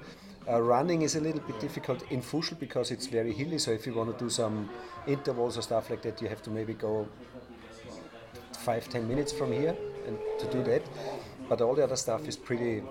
Uh, 0.49 0.61
running 0.61 1.03
is 1.03 1.15
a 1.15 1.19
little 1.19 1.41
bit 1.41 1.59
difficult 1.59 2.03
in 2.11 2.21
Fuschl 2.21 2.59
because 2.59 2.91
it's 2.91 3.07
very 3.07 3.31
hilly. 3.31 3.57
So 3.59 3.71
if 3.71 3.85
you 3.87 3.93
want 3.93 4.17
to 4.17 4.23
do 4.23 4.29
some 4.29 4.69
intervals 5.07 5.57
or 5.57 5.61
stuff 5.61 5.89
like 5.89 6.01
that, 6.01 6.21
you 6.21 6.27
have 6.27 6.41
to 6.43 6.49
maybe 6.49 6.73
go 6.73 7.07
five 8.59 8.89
ten 8.89 9.07
minutes 9.07 9.31
from 9.31 9.51
here 9.51 9.75
and 10.07 10.17
to 10.39 10.47
do 10.51 10.63
that. 10.63 10.81
But 11.49 11.61
all 11.61 11.75
the 11.75 11.83
other 11.83 11.95
stuff 11.95 12.27
is 12.27 12.35
pretty 12.35 12.83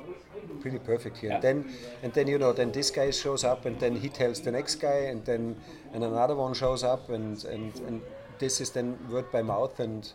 pretty 0.60 0.78
perfect 0.78 1.18
here. 1.18 1.30
Yeah. 1.30 1.34
And 1.36 1.42
then 1.42 1.74
and 2.02 2.12
then 2.12 2.26
you 2.26 2.38
know 2.38 2.52
then 2.52 2.72
this 2.72 2.90
guy 2.90 3.10
shows 3.10 3.44
up 3.44 3.66
and 3.66 3.78
then 3.78 3.96
he 3.96 4.08
tells 4.08 4.40
the 4.40 4.50
next 4.50 4.76
guy 4.76 5.08
and 5.10 5.24
then 5.24 5.56
and 5.92 6.04
another 6.04 6.34
one 6.34 6.54
shows 6.54 6.84
up 6.84 7.10
and 7.10 7.44
and 7.44 7.74
and 7.80 8.02
this 8.42 8.60
is 8.60 8.70
then 8.70 8.98
word 9.08 9.30
by 9.30 9.40
mouth, 9.40 9.78
and 9.78 10.12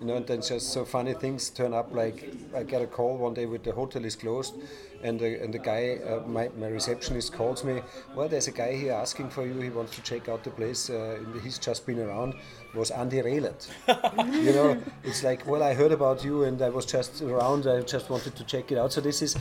you 0.00 0.06
know, 0.06 0.16
and 0.16 0.26
then 0.26 0.42
just 0.42 0.72
so 0.72 0.84
funny 0.84 1.14
things 1.14 1.48
turn 1.50 1.72
up. 1.72 1.92
Like 1.92 2.32
I 2.54 2.62
get 2.62 2.82
a 2.82 2.86
call 2.86 3.16
one 3.16 3.34
day 3.34 3.46
with 3.46 3.64
the 3.64 3.72
hotel 3.72 4.04
is 4.04 4.16
closed, 4.16 4.54
and 5.02 5.18
the 5.18 5.42
and 5.42 5.54
the 5.54 5.58
guy, 5.58 5.98
uh, 6.06 6.20
my 6.26 6.50
my 6.58 6.68
receptionist 6.68 7.32
calls 7.32 7.64
me. 7.64 7.80
Well, 8.14 8.28
there's 8.28 8.48
a 8.48 8.52
guy 8.52 8.76
here 8.76 8.92
asking 8.92 9.30
for 9.30 9.46
you. 9.46 9.58
He 9.60 9.70
wants 9.70 9.96
to 9.96 10.02
check 10.02 10.28
out 10.28 10.44
the 10.44 10.50
place. 10.50 10.90
Uh, 10.90 11.18
he's 11.42 11.58
just 11.58 11.86
been 11.86 12.00
around. 12.00 12.34
Was 12.74 12.90
Andy 12.90 13.22
Raelert. 13.22 13.66
you 14.44 14.52
know, 14.52 14.80
it's 15.02 15.24
like, 15.24 15.46
well, 15.46 15.62
I 15.62 15.74
heard 15.74 15.92
about 15.92 16.24
you, 16.24 16.44
and 16.44 16.60
I 16.62 16.68
was 16.68 16.86
just 16.86 17.22
around. 17.22 17.66
I 17.66 17.80
just 17.80 18.10
wanted 18.10 18.36
to 18.36 18.44
check 18.44 18.70
it 18.72 18.78
out. 18.78 18.92
So 18.92 19.00
this 19.00 19.22
is 19.22 19.36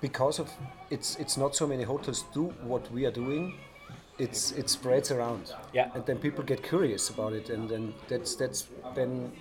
because 0.00 0.38
of 0.38 0.50
it's 0.90 1.16
it's 1.16 1.36
not 1.36 1.54
so 1.54 1.66
many 1.66 1.82
hotels 1.82 2.24
do 2.32 2.44
what 2.72 2.90
we 2.92 3.04
are 3.04 3.10
doing 3.10 3.54
it's 4.18 4.52
it 4.52 4.68
spreads 4.68 5.10
around 5.10 5.52
Yeah. 5.72 5.90
and 5.94 6.04
then 6.06 6.18
people 6.18 6.42
get 6.44 6.62
curious 6.62 7.08
about 7.10 7.32
it 7.32 7.50
and 7.50 7.68
then 7.68 7.94
that's 8.08 8.34
that's 8.34 8.66
then 8.94 9.32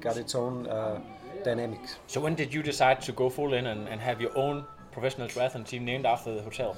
got 0.00 0.16
its 0.16 0.34
own 0.34 0.66
uh, 0.66 1.00
dynamics 1.44 1.96
So 2.06 2.20
when 2.20 2.34
did 2.34 2.52
you 2.54 2.62
decide 2.62 3.00
to 3.02 3.12
go 3.12 3.28
full 3.30 3.54
in 3.54 3.66
and, 3.66 3.88
and 3.88 4.00
have 4.00 4.20
your 4.20 4.36
own 4.36 4.64
professional 4.92 5.28
triathlon 5.28 5.66
team 5.66 5.84
named 5.84 6.06
after 6.06 6.34
the 6.34 6.42
hotel? 6.42 6.76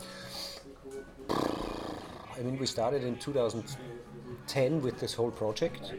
i 2.38 2.40
mean 2.42 2.58
we 2.58 2.66
started 2.66 3.02
in 3.04 3.16
2010 3.18 4.82
with 4.82 4.98
this 5.00 5.14
whole 5.14 5.30
project 5.30 5.92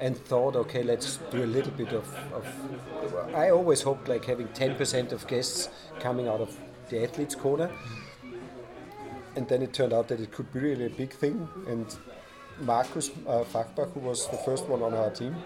and 0.00 0.16
thought 0.16 0.56
okay 0.56 0.82
let's 0.82 1.18
do 1.30 1.42
a 1.42 1.50
little 1.56 1.72
bit 1.72 1.92
of, 1.92 2.04
of 2.34 3.34
i 3.34 3.50
always 3.50 3.80
hoped 3.82 4.08
like 4.08 4.24
having 4.24 4.48
10% 4.48 5.12
of 5.12 5.26
guests 5.26 5.68
coming 6.00 6.28
out 6.28 6.40
of 6.40 6.54
the 6.90 7.02
athletes 7.02 7.34
corner 7.34 7.70
and 9.36 9.48
then 9.48 9.62
it 9.62 9.72
turned 9.72 9.92
out 9.92 10.08
that 10.08 10.20
it 10.20 10.32
could 10.32 10.52
be 10.52 10.60
really 10.60 10.86
a 10.86 10.90
big 10.90 11.12
thing. 11.12 11.48
And 11.68 11.86
marcus 12.60 13.10
uh, 13.26 13.44
fachbach 13.52 13.92
who 13.92 14.00
was 14.00 14.28
the 14.28 14.38
first 14.38 14.66
one 14.66 14.82
on 14.82 14.94
our 14.94 15.10
team 15.10 15.36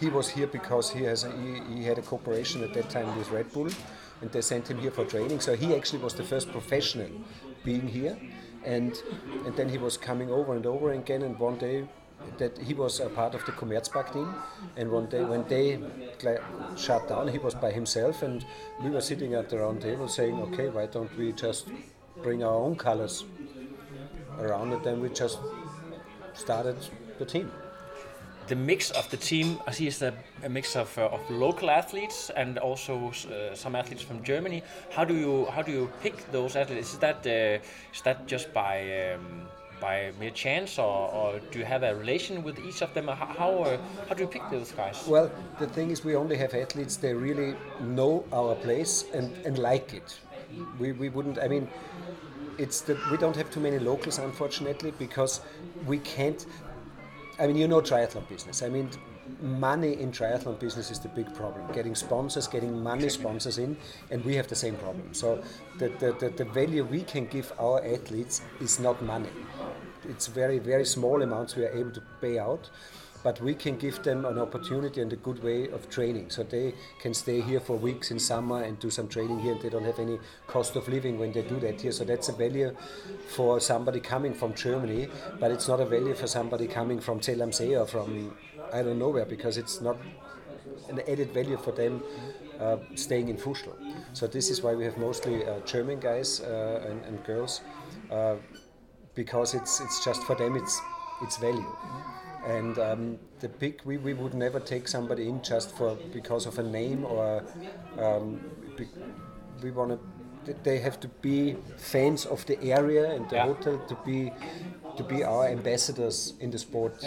he 0.00 0.08
was 0.08 0.28
here 0.28 0.46
because 0.46 0.90
he 0.90 1.02
has 1.04 1.24
a, 1.24 1.30
he, 1.30 1.74
he 1.74 1.84
had 1.84 1.98
a 1.98 2.02
cooperation 2.02 2.62
at 2.62 2.72
that 2.74 2.90
time 2.90 3.16
with 3.16 3.30
red 3.30 3.50
bull. 3.52 3.68
And 4.20 4.30
they 4.30 4.40
sent 4.40 4.68
him 4.68 4.78
here 4.78 4.90
for 4.90 5.04
training. 5.04 5.40
So 5.40 5.56
he 5.56 5.74
actually 5.74 6.02
was 6.02 6.14
the 6.14 6.22
first 6.22 6.50
professional 6.52 7.10
being 7.64 7.88
here. 7.88 8.16
And 8.64 8.96
and 9.44 9.56
then 9.56 9.68
he 9.68 9.78
was 9.78 9.96
coming 9.96 10.30
over 10.30 10.54
and 10.54 10.64
over 10.66 10.92
again. 10.92 11.22
And 11.22 11.38
one 11.38 11.58
day 11.58 11.88
that 12.38 12.56
he 12.56 12.72
was 12.72 13.00
a 13.00 13.08
part 13.08 13.34
of 13.34 13.44
the 13.46 13.52
Commerzbank 13.52 14.12
team. 14.12 14.32
And 14.76 14.90
one 14.90 15.06
day 15.06 15.24
when 15.24 15.44
they 15.48 15.80
shut 16.76 17.08
down 17.08 17.28
he 17.28 17.38
was 17.38 17.54
by 17.54 17.72
himself. 17.72 18.22
And 18.22 18.44
we 18.82 18.90
were 18.90 19.00
sitting 19.00 19.34
at 19.34 19.48
the 19.48 19.58
round 19.58 19.82
table 19.82 20.08
saying 20.08 20.40
okay 20.42 20.68
why 20.68 20.86
don't 20.86 21.14
we 21.18 21.32
just 21.32 21.68
bring 22.22 22.42
our 22.42 22.54
own 22.54 22.76
colors 22.76 23.24
around 24.38 24.72
and 24.72 24.84
then 24.84 25.00
we 25.00 25.08
just 25.08 25.38
started 26.34 26.76
the 27.18 27.24
team 27.24 27.50
The 28.48 28.56
mix 28.56 28.90
of 28.90 29.08
the 29.08 29.16
team, 29.16 29.60
I 29.68 29.70
see, 29.70 29.86
is 29.86 30.02
a, 30.02 30.12
a 30.42 30.48
mix 30.48 30.74
of, 30.76 30.98
uh, 30.98 31.06
of 31.06 31.20
local 31.30 31.70
athletes 31.70 32.30
and 32.36 32.58
also 32.58 33.10
uh, 33.10 33.54
some 33.54 33.76
athletes 33.76 34.02
from 34.02 34.22
Germany. 34.24 34.62
How 34.90 35.04
do 35.04 35.14
you 35.14 35.46
how 35.54 35.62
do 35.62 35.70
you 35.70 35.90
pick 36.02 36.16
those 36.32 36.56
athletes? 36.56 36.92
Is 36.92 36.98
that 36.98 37.24
uh, 37.24 37.94
is 37.94 38.02
that 38.02 38.26
just 38.26 38.52
by 38.52 39.14
um, 39.14 39.46
by 39.80 40.12
mere 40.18 40.30
chance, 40.32 40.78
or, 40.78 41.10
or 41.18 41.40
do 41.52 41.58
you 41.60 41.64
have 41.64 41.82
a 41.84 41.94
relation 41.94 42.42
with 42.42 42.58
each 42.58 42.82
of 42.82 42.92
them? 42.94 43.06
How 43.06 43.26
how, 43.26 43.52
uh, 43.62 43.78
how 44.08 44.14
do 44.14 44.22
you 44.24 44.28
pick 44.28 44.42
those 44.50 44.72
guys? 44.72 44.98
Well, 45.06 45.30
the 45.58 45.68
thing 45.68 45.90
is, 45.90 46.04
we 46.04 46.16
only 46.16 46.36
have 46.36 46.52
athletes 46.54 46.96
they 46.96 47.14
really 47.14 47.54
know 47.80 48.24
our 48.32 48.54
place 48.56 49.04
and, 49.14 49.30
and 49.46 49.56
like 49.58 49.94
it. 49.94 50.18
We, 50.78 50.92
we 50.92 51.08
wouldn't. 51.08 51.38
I 51.38 51.48
mean, 51.48 51.68
it's 52.58 52.80
that 52.82 52.98
we 53.10 53.16
don't 53.16 53.36
have 53.36 53.50
too 53.50 53.60
many 53.60 53.78
locals, 53.78 54.18
unfortunately, 54.18 54.92
because 54.98 55.40
we 55.86 55.98
can't. 55.98 56.44
I 57.38 57.46
mean, 57.46 57.56
you 57.56 57.68
know, 57.68 57.80
triathlon 57.80 58.28
business. 58.28 58.62
I 58.62 58.68
mean, 58.68 58.90
money 59.40 60.00
in 60.00 60.12
triathlon 60.12 60.58
business 60.58 60.90
is 60.90 60.98
the 60.98 61.08
big 61.08 61.34
problem. 61.34 61.70
Getting 61.72 61.94
sponsors, 61.94 62.46
getting 62.46 62.82
money 62.82 63.08
sponsors 63.08 63.58
in, 63.58 63.76
and 64.10 64.24
we 64.24 64.34
have 64.36 64.48
the 64.48 64.54
same 64.54 64.76
problem. 64.76 65.14
So, 65.14 65.42
the, 65.78 65.88
the, 65.88 66.12
the, 66.20 66.28
the 66.30 66.44
value 66.44 66.84
we 66.84 67.02
can 67.02 67.26
give 67.26 67.52
our 67.58 67.84
athletes 67.84 68.42
is 68.60 68.78
not 68.78 69.02
money. 69.02 69.30
It's 70.08 70.26
very, 70.26 70.58
very 70.58 70.84
small 70.84 71.22
amounts 71.22 71.56
we 71.56 71.64
are 71.64 71.72
able 71.72 71.92
to 71.92 72.02
pay 72.20 72.38
out 72.38 72.68
but 73.22 73.40
we 73.40 73.54
can 73.54 73.76
give 73.76 74.02
them 74.02 74.24
an 74.24 74.38
opportunity 74.38 75.00
and 75.00 75.12
a 75.12 75.16
good 75.16 75.42
way 75.42 75.68
of 75.70 75.88
training 75.88 76.28
so 76.30 76.42
they 76.42 76.74
can 77.00 77.14
stay 77.14 77.40
here 77.40 77.60
for 77.60 77.76
weeks 77.76 78.10
in 78.10 78.18
summer 78.18 78.62
and 78.62 78.78
do 78.78 78.90
some 78.90 79.08
training 79.08 79.38
here 79.38 79.52
and 79.52 79.60
they 79.62 79.68
don't 79.68 79.84
have 79.84 79.98
any 79.98 80.18
cost 80.46 80.76
of 80.76 80.88
living 80.88 81.18
when 81.18 81.32
they 81.32 81.42
do 81.42 81.58
that 81.60 81.80
here 81.80 81.92
so 81.92 82.04
that's 82.04 82.28
a 82.28 82.32
value 82.32 82.74
for 83.28 83.60
somebody 83.60 84.00
coming 84.00 84.34
from 84.34 84.54
germany 84.54 85.08
but 85.38 85.50
it's 85.50 85.68
not 85.68 85.80
a 85.80 85.86
value 85.86 86.14
for 86.14 86.26
somebody 86.26 86.66
coming 86.66 87.00
from 87.00 87.22
Zell 87.22 87.42
am 87.42 87.50
or 87.50 87.86
from 87.86 88.36
i 88.72 88.82
don't 88.82 88.98
know 88.98 89.10
where 89.10 89.24
because 89.24 89.56
it's 89.56 89.80
not 89.80 89.96
an 90.88 91.00
added 91.08 91.32
value 91.32 91.56
for 91.56 91.72
them 91.72 92.02
uh, 92.60 92.76
staying 92.94 93.28
in 93.28 93.36
Fuschl. 93.36 93.74
So 94.12 94.26
this 94.26 94.50
is 94.50 94.62
why 94.62 94.74
we 94.74 94.84
have 94.84 94.96
mostly 94.98 95.44
uh, 95.44 95.58
German 95.60 95.98
guys 96.00 96.40
uh, 96.40 96.86
and, 96.88 97.04
and 97.04 97.24
girls, 97.24 97.60
uh, 98.10 98.36
because 99.14 99.54
it's 99.54 99.80
it's 99.80 100.04
just 100.04 100.22
for 100.24 100.36
them 100.36 100.56
it's 100.56 100.80
it's 101.22 101.36
value. 101.38 101.66
And 102.44 102.78
um, 102.78 103.18
the 103.40 103.48
big 103.48 103.80
we, 103.84 103.98
we 103.98 104.14
would 104.14 104.34
never 104.34 104.60
take 104.60 104.88
somebody 104.88 105.28
in 105.28 105.42
just 105.42 105.70
for 105.76 105.96
because 106.12 106.46
of 106.46 106.58
a 106.58 106.62
name 106.62 107.04
or 107.04 107.44
um, 107.98 108.40
be, 108.76 108.86
we 109.62 109.70
want 109.70 109.92
to 109.92 110.54
they 110.64 110.78
have 110.80 110.98
to 111.00 111.08
be 111.08 111.56
fans 111.76 112.26
of 112.26 112.44
the 112.46 112.60
area 112.72 113.12
and 113.12 113.28
the 113.30 113.36
Yeah. 113.36 113.44
hotel 113.46 113.78
to 113.88 113.94
be 114.04 114.32
to 114.96 115.04
be 115.04 115.22
our 115.24 115.46
ambassadors 115.46 116.34
in 116.40 116.50
the 116.50 116.58
sport 116.58 117.04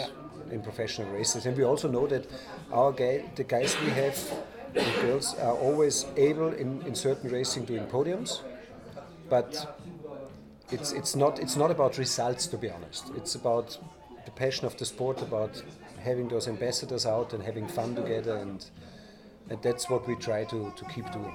in 0.50 0.62
professional 0.62 1.08
races. 1.12 1.46
And 1.46 1.56
we 1.56 1.64
also 1.64 1.88
know 1.88 2.06
that 2.06 2.24
our 2.72 2.92
guy 2.92 3.24
the 3.36 3.44
guys 3.44 3.76
we 3.80 3.90
have 3.90 4.16
and 4.74 4.94
girls 5.02 5.34
are 5.34 5.54
always 5.56 6.06
able 6.16 6.52
in, 6.52 6.82
in 6.86 6.94
certain 6.94 7.30
racing 7.30 7.64
doing 7.66 7.86
podiums 7.86 8.40
but 9.28 9.66
it's 10.70 10.92
it's 10.92 11.14
not 11.14 11.38
it's 11.38 11.56
not 11.56 11.70
about 11.70 11.98
results 11.98 12.46
to 12.48 12.58
be 12.58 12.70
honest. 12.70 13.10
It's 13.16 13.34
about 13.34 13.78
the 14.26 14.32
passion 14.32 14.66
of 14.66 14.76
the 14.76 14.84
sport 14.84 15.22
about 15.22 15.62
having 15.98 16.28
those 16.28 16.48
ambassadors 16.48 17.06
out 17.06 17.32
and 17.32 17.42
having 17.42 17.66
fun 17.66 17.94
together 17.94 18.36
and 18.36 18.66
and 19.48 19.62
that's 19.62 19.88
what 19.88 20.06
we 20.08 20.16
try 20.16 20.44
to, 20.44 20.72
to 20.76 20.84
keep 20.86 21.10
doing. 21.12 21.32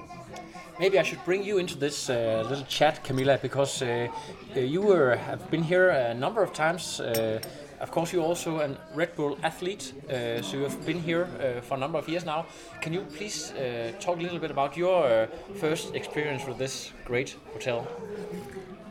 Maybe 0.78 0.98
I 0.98 1.02
should 1.02 1.24
bring 1.24 1.42
you 1.42 1.58
into 1.58 1.78
this 1.78 2.10
uh, 2.10 2.44
little 2.48 2.64
chat, 2.64 3.02
Camilla, 3.04 3.38
because 3.40 3.82
uh, 3.82 4.08
uh, 4.56 4.60
you 4.60 4.82
were, 4.82 5.16
have 5.16 5.50
been 5.50 5.62
here 5.62 5.90
a 5.90 6.14
number 6.14 6.42
of 6.42 6.52
times. 6.52 7.00
Uh, 7.00 7.40
of 7.80 7.90
course, 7.90 8.12
you're 8.12 8.24
also 8.24 8.60
a 8.60 8.76
Red 8.94 9.16
Bull 9.16 9.36
athlete, 9.42 9.92
uh, 10.08 10.40
so 10.42 10.56
you 10.56 10.62
have 10.62 10.86
been 10.86 11.00
here 11.00 11.24
uh, 11.24 11.60
for 11.62 11.74
a 11.74 11.78
number 11.78 11.98
of 11.98 12.08
years 12.08 12.24
now. 12.24 12.46
Can 12.80 12.92
you 12.92 13.00
please 13.16 13.52
talk 14.00 14.18
a 14.18 14.22
little 14.22 14.38
bit 14.38 14.50
about 14.50 14.76
your 14.76 15.28
first 15.56 15.94
experience 15.94 16.46
with 16.46 16.58
this 16.58 16.92
great 17.04 17.36
hotel? 17.52 17.86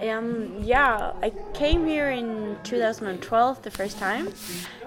Um, 0.02 0.58
yeah, 0.64 1.14
I 1.22 1.32
came 1.54 1.86
here 1.86 2.10
in 2.10 2.58
2012 2.64 3.62
the 3.62 3.70
first 3.70 4.00
time, 4.00 4.30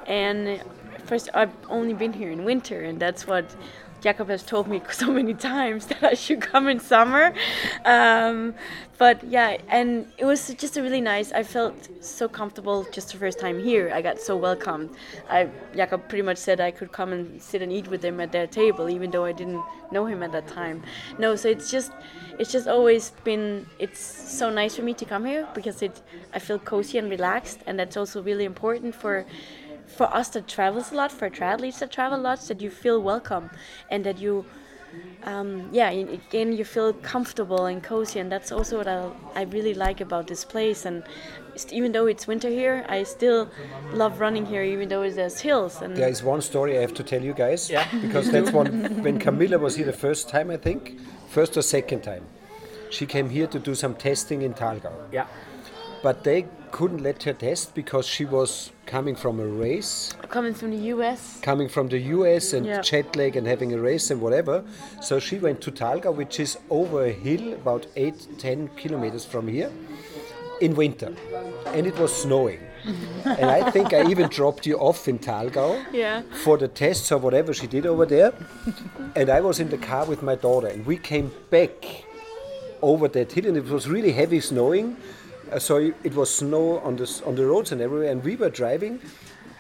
and 0.06 0.61
first 1.06 1.28
I've 1.35 1.52
only 1.68 1.94
been 1.94 2.12
here 2.12 2.33
in 2.33 2.44
winter, 2.44 2.83
and 2.83 2.99
that's 2.99 3.25
what 3.26 3.54
Jakob 4.04 4.28
has 4.28 4.42
told 4.42 4.68
me 4.68 4.82
so 4.92 5.11
many 5.11 5.32
times 5.32 5.87
that 5.87 6.04
I 6.04 6.12
should 6.12 6.42
come 6.42 6.68
in 6.68 6.78
summer. 6.78 7.32
Um, 7.87 8.54
but 8.99 9.25
yeah, 9.25 9.56
and 9.68 10.06
it 10.18 10.26
was 10.26 10.54
just 10.54 10.76
a 10.76 10.82
really 10.82 11.00
nice. 11.00 11.32
I 11.32 11.42
felt 11.42 11.88
so 12.04 12.28
comfortable 12.28 12.87
just 12.92 13.11
the 13.12 13.18
first 13.18 13.40
time 13.40 13.58
here. 13.58 13.90
I 13.92 14.02
got 14.02 14.20
so 14.20 14.37
welcomed. 14.37 14.90
I 15.28 15.49
Jakob 15.75 16.06
pretty 16.08 16.23
much 16.23 16.37
said 16.37 16.61
I 16.61 16.70
could 16.70 16.92
come 16.92 17.12
and 17.12 17.42
sit 17.42 17.62
and 17.62 17.73
eat 17.73 17.88
with 17.88 18.04
him 18.04 18.20
at 18.20 18.30
their 18.30 18.46
table, 18.46 18.90
even 18.90 19.11
though 19.11 19.25
I 19.25 19.32
didn't 19.32 19.64
know 19.90 20.04
him 20.04 20.23
at 20.23 20.32
that 20.32 20.46
time. 20.46 20.82
No, 21.18 21.34
so 21.34 21.49
it's 21.49 21.70
just 21.70 21.90
it's 22.38 22.52
just 22.52 22.68
always 22.68 23.11
been 23.25 23.66
it's 23.78 24.00
so 24.00 24.50
nice 24.50 24.76
for 24.76 24.82
me 24.82 24.94
to 24.94 25.04
come 25.04 25.25
here 25.25 25.49
because 25.54 25.82
it 25.82 26.02
I 26.34 26.38
feel 26.38 26.58
cozy 26.58 26.99
and 26.99 27.08
relaxed, 27.11 27.61
and 27.66 27.78
that's 27.78 27.96
also 27.96 28.23
really 28.23 28.44
important 28.44 28.94
for 28.94 29.25
for 29.87 30.12
us 30.14 30.29
that 30.31 30.49
travels 30.49 30.93
a 30.93 30.95
lot, 30.95 31.12
for 31.12 31.31
triathletes 31.31 31.79
that 31.79 31.91
travel 31.91 32.19
a 32.19 32.23
lot, 32.23 32.41
that 32.43 32.61
you 32.61 32.71
feel 32.71 33.00
welcome 33.03 33.50
and 33.91 34.05
that 34.05 34.19
you, 34.19 34.45
um, 35.25 35.69
yeah, 35.73 35.91
again, 35.91 36.53
you 36.53 36.64
feel 36.64 36.93
comfortable 36.93 37.67
and 37.67 37.83
cozy. 37.83 38.19
And 38.19 38.31
that's 38.31 38.53
also 38.53 38.79
what 38.79 38.88
I, 38.88 39.11
I 39.35 39.43
really 39.43 39.75
like 39.75 40.00
about 40.00 40.26
this 40.26 40.45
place. 40.45 40.85
And 40.85 41.05
even 41.71 41.93
though 41.93 42.07
it's 42.07 42.26
winter 42.26 42.49
here, 42.49 42.85
I 42.88 43.03
still 43.05 43.50
love 43.93 44.21
running 44.21 44.47
here, 44.47 44.62
even 44.62 44.88
though 44.88 45.09
there's 45.09 45.41
hills. 45.41 45.83
And 45.83 45.97
There 45.97 46.09
is 46.09 46.23
one 46.23 46.43
story 46.43 46.79
I 46.79 46.81
have 46.81 46.95
to 46.95 47.03
tell 47.03 47.23
you 47.23 47.35
guys, 47.35 47.71
because 48.03 48.31
that's 48.31 48.53
one 48.53 49.03
when 49.03 49.19
Camilla 49.19 49.59
was 49.59 49.76
here 49.76 49.87
the 49.87 49.93
first 49.93 50.29
time, 50.29 50.50
I 50.50 50.57
think, 50.57 50.99
first 51.29 51.57
or 51.57 51.62
second 51.62 52.03
time. 52.03 52.25
She 52.91 53.07
came 53.07 53.31
here 53.31 53.49
to 53.49 53.59
do 53.59 53.75
some 53.75 53.95
testing 53.95 54.43
in 54.43 54.55
Thalgau. 54.55 54.93
Yeah. 55.12 55.26
But 56.04 56.23
they 56.23 56.44
couldn't 56.70 57.02
let 57.02 57.23
her 57.23 57.32
test 57.32 57.75
because 57.75 58.06
she 58.06 58.26
was 58.26 58.70
coming 58.84 59.16
from 59.16 59.40
a 59.40 59.46
race, 59.46 60.12
coming 60.28 60.52
from 60.52 60.70
the 60.73 60.82
US, 60.94 61.38
coming 61.40 61.66
from 61.76 61.88
the 61.88 61.99
US 62.16 62.52
and 62.52 62.66
Yeah. 62.66 62.82
jet 62.82 63.16
lag 63.16 63.37
and 63.37 63.46
having 63.46 63.73
a 63.73 63.78
race 63.78 64.11
and 64.11 64.20
whatever. 64.20 64.56
So 65.00 65.18
she 65.18 65.38
went 65.38 65.62
to 65.62 65.70
Thalgau, 65.73 66.12
which 66.14 66.38
is 66.38 66.58
over 66.68 67.06
a 67.06 67.14
hill 67.26 67.54
about 67.54 67.87
8 67.96 68.26
10 68.38 68.68
kilometers 68.76 69.25
from 69.25 69.49
here 69.49 69.70
in 70.61 70.76
winter. 70.82 71.12
and 71.75 71.87
it 71.87 71.99
was 71.99 72.12
snowing. 72.14 72.61
and 73.40 73.49
I 73.50 73.70
think 73.70 73.94
I 73.94 74.02
even 74.12 74.28
dropped 74.28 74.66
you 74.66 74.76
off 74.88 75.08
in 75.08 75.18
Thalgau 75.18 75.70
Yeah. 75.92 76.20
for 76.44 76.58
the 76.58 76.68
tests 76.68 77.11
or 77.11 77.18
whatever 77.18 77.54
she 77.54 77.66
did 77.66 77.87
over 77.87 78.04
there. 78.16 78.32
and 79.16 79.30
I 79.30 79.40
was 79.40 79.58
in 79.58 79.70
the 79.70 79.78
car 79.90 80.04
with 80.12 80.23
my 80.23 80.34
daughter, 80.46 80.68
and 80.75 80.84
we 80.87 80.96
came 80.99 81.32
back 81.50 81.75
over 82.82 83.08
that 83.16 83.32
hill, 83.32 83.46
and 83.46 83.56
it 83.56 83.68
was 83.78 83.88
really 83.88 84.12
heavy 84.12 84.40
snowing. 84.40 84.96
Uh, 85.54 85.58
so 85.61 85.76
it 86.02 86.14
was 86.14 86.34
snow 86.34 86.80
on 86.80 86.96
the 86.96 87.23
on 87.25 87.37
the 87.37 87.46
roads 87.46 87.70
and 87.70 87.80
everywhere, 87.80 88.11
and 88.11 88.25
we 88.25 88.34
were 88.34 88.50
driving, 88.50 89.00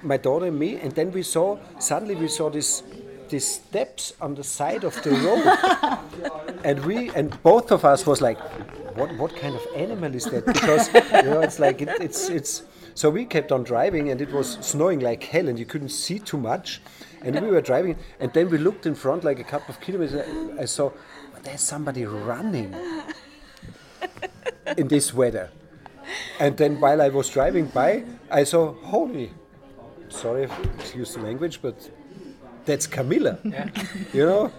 my 0.02 0.16
daughter 0.16 0.46
and 0.46 0.58
me, 0.58 0.80
and 0.80 0.92
then 0.92 1.12
we 1.12 1.22
saw 1.22 1.56
suddenly 1.78 2.16
we 2.16 2.26
saw 2.26 2.50
this 2.50 2.82
these 3.28 3.46
steps 3.46 4.12
on 4.20 4.34
the 4.34 4.42
side 4.42 4.82
of 4.82 5.00
the 5.04 5.10
road, 5.10 6.58
and 6.64 6.84
we 6.84 7.10
and 7.10 7.40
both 7.44 7.70
of 7.70 7.84
us 7.84 8.04
was 8.06 8.20
like, 8.20 8.38
what 8.96 9.16
what 9.18 9.36
kind 9.36 9.54
of 9.54 9.62
animal 9.76 10.12
is 10.12 10.24
that? 10.24 10.44
Because 10.46 10.92
you 10.92 11.30
know 11.30 11.40
it's 11.40 11.60
like 11.60 11.80
it, 11.80 11.88
it's 12.00 12.28
it's. 12.28 12.62
So 12.96 13.08
we 13.10 13.24
kept 13.24 13.52
on 13.52 13.62
driving, 13.62 14.10
and 14.10 14.20
it 14.20 14.32
was 14.32 14.58
snowing 14.60 14.98
like 14.98 15.22
hell, 15.22 15.48
and 15.48 15.58
you 15.58 15.64
couldn't 15.64 15.90
see 15.90 16.18
too 16.18 16.38
much. 16.38 16.80
And 17.22 17.40
we 17.40 17.48
were 17.48 17.60
driving, 17.62 17.96
and 18.20 18.32
then 18.32 18.50
we 18.50 18.58
looked 18.58 18.84
in 18.84 18.94
front 18.96 19.22
like 19.24 19.38
a 19.38 19.44
couple 19.44 19.72
of 19.74 19.80
kilometers. 19.80 20.14
I- 20.26 20.62
I 20.62 20.64
saw 20.66 20.90
"Well, 21.32 21.42
there's 21.42 21.60
somebody 21.60 22.04
running 22.04 22.74
in 24.76 24.88
this 24.88 25.14
weather. 25.14 25.50
And 26.38 26.56
then 26.56 26.80
while 26.80 27.00
I 27.00 27.08
was 27.08 27.28
driving 27.28 27.66
by, 27.66 28.04
I 28.30 28.44
saw, 28.44 28.74
holy, 28.74 29.32
sorry, 30.08 30.48
excuse 30.78 31.14
the 31.14 31.20
language, 31.20 31.60
but 31.62 31.90
that's 32.64 32.86
Camilla. 32.86 33.38
You 34.12 34.26
know? 34.26 34.52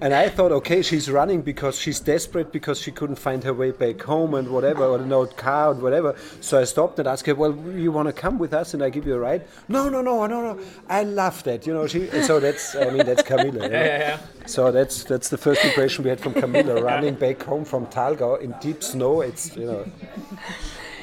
And 0.00 0.12
I 0.12 0.28
thought, 0.28 0.52
okay, 0.52 0.82
she's 0.82 1.10
running 1.10 1.42
because 1.42 1.78
she's 1.78 2.00
desperate 2.00 2.52
because 2.52 2.80
she 2.80 2.90
couldn't 2.92 3.16
find 3.16 3.42
her 3.44 3.54
way 3.54 3.70
back 3.70 4.02
home 4.02 4.34
and 4.34 4.48
whatever, 4.48 4.84
or 4.84 4.98
no 4.98 5.26
car 5.26 5.72
and 5.72 5.82
whatever. 5.82 6.16
So 6.40 6.60
I 6.60 6.64
stopped 6.64 6.98
and 6.98 7.08
asked 7.08 7.26
her, 7.26 7.34
well, 7.34 7.56
you 7.74 7.92
want 7.92 8.08
to 8.08 8.12
come 8.12 8.38
with 8.38 8.52
us 8.52 8.74
and 8.74 8.82
I 8.82 8.90
give 8.90 9.06
you 9.06 9.14
a 9.14 9.18
ride? 9.18 9.46
No, 9.68 9.88
no, 9.88 10.02
no, 10.02 10.26
no, 10.26 10.52
no. 10.52 10.62
I 10.88 11.04
love 11.04 11.42
that. 11.44 11.66
You 11.66 11.74
know, 11.74 11.86
she, 11.86 12.08
so 12.22 12.40
that's, 12.40 12.74
I 12.74 12.90
mean, 12.90 13.06
that's 13.06 13.22
Camilla. 13.22 13.52
know? 13.68 13.78
Yeah, 13.78 13.98
yeah, 13.98 14.18
So 14.46 14.70
that's 14.70 15.04
that's 15.04 15.28
the 15.28 15.38
first 15.38 15.64
impression 15.64 16.04
we 16.04 16.10
had 16.10 16.20
from 16.20 16.34
Camilla 16.34 16.82
running 16.82 17.14
back 17.14 17.42
home 17.42 17.64
from 17.64 17.86
Thalgau 17.86 18.40
in 18.40 18.54
deep 18.60 18.82
snow. 18.82 19.22
It's 19.22 19.56
you 19.56 19.66
know, 19.66 19.86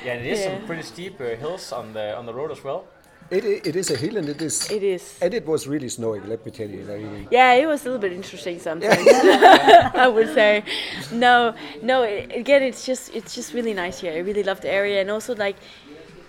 yeah. 0.04 0.14
And 0.14 0.26
it 0.26 0.32
is 0.32 0.40
Yeah. 0.40 0.58
some 0.58 0.66
pretty 0.68 0.84
steep 0.84 1.20
uh, 1.22 1.36
hills 1.44 1.72
on 1.72 1.94
the 1.94 2.16
on 2.18 2.26
the 2.26 2.34
road 2.34 2.52
as 2.52 2.64
well. 2.64 2.84
it, 3.32 3.44
it 3.70 3.76
is 3.76 3.90
a 3.90 3.96
hill 4.04 4.18
and 4.18 4.28
it 4.30 4.42
is 4.42 4.70
It 4.70 4.84
is. 4.84 5.18
and 5.22 5.34
it 5.34 5.46
was 5.48 5.66
really 5.68 5.90
snowing. 5.90 6.24
Let 6.30 6.46
me 6.46 6.52
tell 6.52 6.70
you. 6.70 6.82
I 6.94 6.98
mean, 6.98 7.28
Yeah, 7.32 7.54
it 7.62 7.68
was 7.68 7.82
a 7.82 7.86
little 7.86 8.02
bit 8.08 8.14
interesting 8.14 8.60
sometimes. 8.60 9.08
I 10.06 10.08
would 10.16 10.34
say, 10.34 10.64
no, 11.12 11.54
no. 11.82 12.04
i 12.04 12.28
again, 12.42 12.62
it's 12.70 12.86
just 12.86 13.04
it's 13.16 13.34
just 13.34 13.54
really 13.54 13.74
nice 13.74 13.98
here. 14.04 14.14
I 14.14 14.22
really 14.30 14.44
love 14.44 14.60
the 14.62 14.70
area, 14.82 14.98
and 15.02 15.10
also 15.10 15.34
like, 15.36 15.56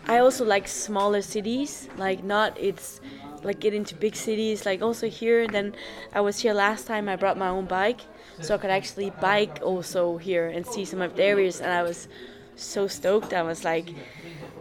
I 0.06 0.18
also 0.24 0.44
like 0.44 0.66
smaller 0.68 1.22
cities. 1.22 1.88
Like 1.98 2.20
not 2.24 2.50
it's 2.68 3.00
like 3.42 3.58
get 3.60 3.74
into 3.74 3.94
big 4.06 4.14
cities. 4.16 4.64
Like 4.64 4.80
also 4.88 5.06
here. 5.08 5.46
Then 5.56 5.74
I 6.14 6.20
was 6.20 6.36
here 6.42 6.54
last 6.54 6.86
time. 6.86 7.08
I 7.08 7.16
brought 7.16 7.36
my 7.36 7.48
own 7.56 7.66
bike, 7.66 8.00
so 8.40 8.54
I 8.54 8.58
could 8.58 8.70
actually 8.80 9.10
bike 9.20 9.58
also 9.62 10.16
here 10.28 10.46
and 10.54 10.64
see 10.66 10.84
some 10.86 11.02
of 11.02 11.10
the 11.16 11.24
areas. 11.24 11.60
And 11.60 11.70
I 11.72 11.82
was 11.82 12.08
so 12.56 12.86
stoked. 12.86 13.32
I 13.32 13.42
was 13.42 13.64
like, 13.64 13.88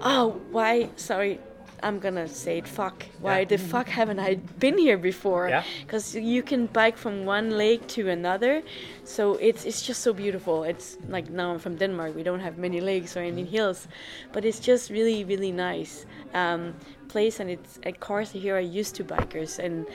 oh, 0.01 0.41
why? 0.51 0.89
Sorry. 0.95 1.39
I'm 1.81 1.99
gonna 1.99 2.29
say 2.29 2.59
it. 2.59 2.67
Fuck! 2.67 3.03
Why 3.19 3.43
the 3.43 3.57
fuck 3.57 3.89
haven't 3.89 4.17
I 4.17 4.35
been 4.35 4.77
here 4.77 4.97
before? 4.97 5.49
Yeah. 5.49 5.63
because 5.81 6.15
you 6.15 6.41
can 6.41 6.67
bike 6.67 6.95
from 6.95 7.25
one 7.25 7.57
lake 7.57 7.85
to 7.87 8.07
another 8.09 8.63
so 9.03 9.35
it's 9.35 9.65
it's 9.65 9.81
just 9.81 9.99
so 10.01 10.13
beautiful 10.13 10.63
it's 10.63 10.97
like 11.09 11.29
now 11.29 11.51
i'm 11.51 11.59
from 11.59 11.75
denmark 11.75 12.15
we 12.15 12.23
don't 12.23 12.39
have 12.39 12.57
many 12.57 12.79
lakes 12.79 13.17
or 13.17 13.19
any 13.19 13.43
hills 13.43 13.87
but 14.31 14.45
it's 14.45 14.61
just 14.61 14.89
really 14.89 15.25
really 15.25 15.51
nice 15.51 16.05
um, 16.33 16.73
place 17.09 17.41
and 17.41 17.49
it's 17.49 17.79
of 17.83 17.99
course 17.99 18.31
here 18.31 18.55
are 18.55 18.61
used 18.79 18.95
to 18.95 19.03
bikers 19.03 19.59
and 19.59 19.85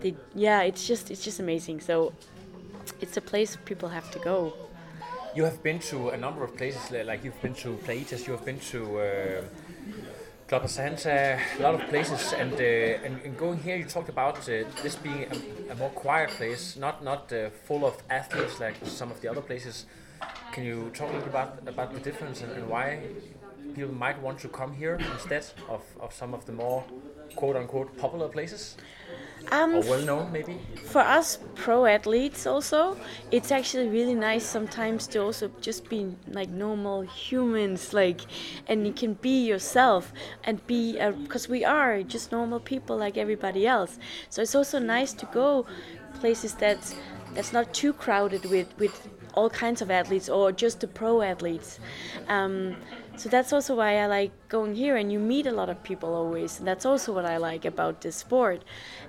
they 0.00 0.14
yeah 0.34 0.60
it's 0.62 0.86
just 0.86 1.10
it's 1.10 1.24
just 1.24 1.40
amazing 1.40 1.80
so 1.80 2.12
it's 3.00 3.16
a 3.16 3.22
place 3.22 3.56
people 3.64 3.88
have 3.88 4.10
to 4.10 4.18
go 4.18 4.52
You 5.34 5.44
have 5.44 5.62
been 5.62 5.78
to 5.90 6.10
a 6.10 6.16
number 6.16 6.42
of 6.44 6.56
places, 6.56 6.90
like 6.90 7.22
you've 7.24 7.40
been 7.42 7.54
to 7.54 7.76
Playitas, 7.84 8.26
you 8.26 8.32
have 8.32 8.44
been 8.44 8.58
to 8.72 8.98
uh, 8.98 9.42
Club 10.48 10.68
Santa, 10.68 11.38
a 11.58 11.62
lot 11.62 11.74
of 11.74 11.82
places, 11.88 12.32
and, 12.32 12.52
uh, 12.54 13.06
and 13.06 13.20
and 13.24 13.36
going 13.36 13.58
here, 13.58 13.76
you 13.76 13.84
talked 13.84 14.08
about 14.08 14.38
uh, 14.48 14.64
this 14.82 14.96
being 14.96 15.26
a, 15.30 15.72
a 15.72 15.74
more 15.76 15.90
quiet 15.90 16.30
place, 16.30 16.76
not 16.76 17.04
not 17.04 17.32
uh, 17.32 17.50
full 17.66 17.84
of 17.84 17.94
athletes 18.08 18.58
like 18.58 18.76
some 18.84 19.10
of 19.10 19.20
the 19.20 19.28
other 19.28 19.42
places. 19.42 19.86
Can 20.52 20.64
you 20.64 20.90
talk 20.94 21.10
a 21.10 21.12
little 21.12 21.28
about 21.28 21.50
about 21.66 21.92
the 21.92 22.00
difference 22.00 22.40
and, 22.42 22.52
and 22.52 22.68
why 22.68 23.00
people 23.74 23.94
might 23.94 24.20
want 24.22 24.38
to 24.40 24.48
come 24.48 24.72
here 24.72 24.98
instead 25.12 25.44
of, 25.68 25.82
of 26.00 26.12
some 26.12 26.34
of 26.34 26.44
the 26.46 26.52
more 26.52 26.84
quote 27.36 27.56
unquote 27.56 27.96
popular 27.98 28.28
places 28.28 28.76
um, 29.50 29.74
or 29.74 29.80
well 29.80 30.02
known 30.02 30.32
maybe? 30.32 30.58
for 30.84 31.00
us 31.00 31.38
pro 31.54 31.86
athletes 31.86 32.46
also 32.46 32.96
it's 33.30 33.50
actually 33.50 33.88
really 33.88 34.14
nice 34.14 34.44
sometimes 34.44 35.06
to 35.06 35.20
also 35.20 35.50
just 35.60 35.88
be 35.88 36.14
like 36.28 36.48
normal 36.48 37.02
humans 37.02 37.92
like 37.92 38.22
and 38.66 38.86
you 38.86 38.92
can 38.92 39.14
be 39.14 39.46
yourself 39.46 40.12
and 40.44 40.64
be 40.66 40.98
because 41.22 41.48
we 41.48 41.64
are 41.64 42.02
just 42.02 42.32
normal 42.32 42.60
people 42.60 42.96
like 42.96 43.16
everybody 43.16 43.66
else 43.66 43.98
so 44.28 44.42
it's 44.42 44.54
also 44.54 44.78
nice 44.78 45.12
to 45.12 45.26
go 45.26 45.66
places 46.20 46.54
that's 46.54 46.94
that's 47.34 47.52
not 47.52 47.72
too 47.74 47.92
crowded 47.92 48.44
with 48.46 48.76
with 48.78 49.08
all 49.34 49.50
kinds 49.50 49.82
of 49.82 49.90
athletes 49.90 50.28
or 50.28 50.50
just 50.50 50.80
the 50.80 50.88
pro 50.88 51.22
athletes 51.22 51.78
um, 52.28 52.76
so 53.18 53.28
that's 53.28 53.52
also 53.52 53.74
why 53.74 53.98
I 53.98 54.06
like 54.06 54.30
going 54.48 54.76
here, 54.76 54.94
and 54.96 55.10
you 55.10 55.18
meet 55.18 55.48
a 55.48 55.50
lot 55.50 55.68
of 55.68 55.82
people 55.82 56.14
always. 56.14 56.60
And 56.60 56.68
that's 56.68 56.86
also 56.86 57.12
what 57.12 57.24
I 57.24 57.36
like 57.36 57.64
about 57.64 58.02
this 58.02 58.14
sport, 58.14 58.62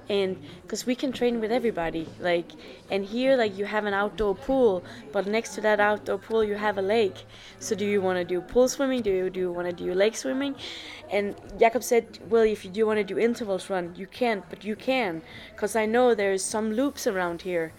and 0.10 0.36
because 0.64 0.86
we 0.86 0.96
can 0.96 1.12
train 1.12 1.40
with 1.40 1.52
everybody. 1.52 2.08
Like, 2.20 2.52
and 2.90 3.06
here, 3.06 3.38
like 3.38 3.58
you 3.58 3.66
have 3.66 3.86
an 3.86 3.94
outdoor 3.94 4.36
pool, 4.36 4.84
but 5.12 5.28
next 5.28 5.56
to 5.56 5.62
that 5.62 5.80
outdoor 5.80 6.18
pool, 6.18 6.44
you 6.44 6.56
have 6.56 6.78
a 6.78 6.82
lake. 6.82 7.26
So 7.60 7.76
do 7.76 7.86
you 7.86 8.02
want 8.02 8.18
to 8.18 8.26
do 8.26 8.42
pool 8.42 8.68
swimming? 8.68 9.02
Do 9.02 9.12
you 9.12 9.30
do 9.30 9.40
you 9.40 9.52
want 9.52 9.68
to 9.70 9.74
do 9.74 9.94
lake 9.94 10.16
swimming? 10.16 10.56
And 11.12 11.36
Jakob 11.60 11.84
said, 11.84 12.20
well, 12.30 12.44
if 12.44 12.66
you 12.66 12.72
do 12.72 12.86
want 12.86 12.98
to 12.98 13.04
do 13.04 13.18
intervals 13.18 13.70
run, 13.70 13.94
you 13.96 14.08
can't, 14.08 14.44
but 14.50 14.64
you 14.64 14.76
can, 14.76 15.22
because 15.52 15.76
I 15.76 15.86
know 15.86 16.14
there's 16.14 16.44
some 16.44 16.74
loops 16.74 17.08
around 17.08 17.42
here 17.42 17.74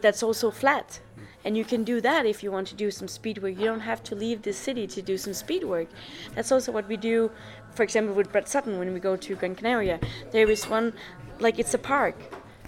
that's 0.00 0.22
also 0.22 0.50
flat. 0.50 1.00
And 1.44 1.56
you 1.56 1.64
can 1.64 1.84
do 1.84 2.02
that 2.02 2.26
if 2.26 2.42
you 2.42 2.52
want 2.52 2.68
to 2.68 2.74
do 2.74 2.90
some 2.90 3.08
speed 3.08 3.42
work. 3.42 3.58
You 3.58 3.64
don't 3.64 3.80
have 3.80 4.02
to 4.04 4.14
leave 4.14 4.42
the 4.42 4.52
city 4.52 4.86
to 4.88 5.00
do 5.00 5.16
some 5.16 5.32
speed 5.32 5.64
work. 5.64 5.88
That's 6.34 6.52
also 6.52 6.70
what 6.70 6.86
we 6.86 6.98
do, 6.98 7.30
for 7.74 7.82
example, 7.82 8.14
with 8.14 8.30
Brett 8.30 8.46
Sutton 8.46 8.78
when 8.78 8.92
we 8.92 9.00
go 9.00 9.16
to 9.16 9.34
Gran 9.36 9.54
Canaria. 9.54 10.00
There 10.32 10.50
is 10.50 10.68
one, 10.68 10.92
like 11.40 11.58
it's 11.58 11.74
a 11.74 11.78
park, 11.78 12.14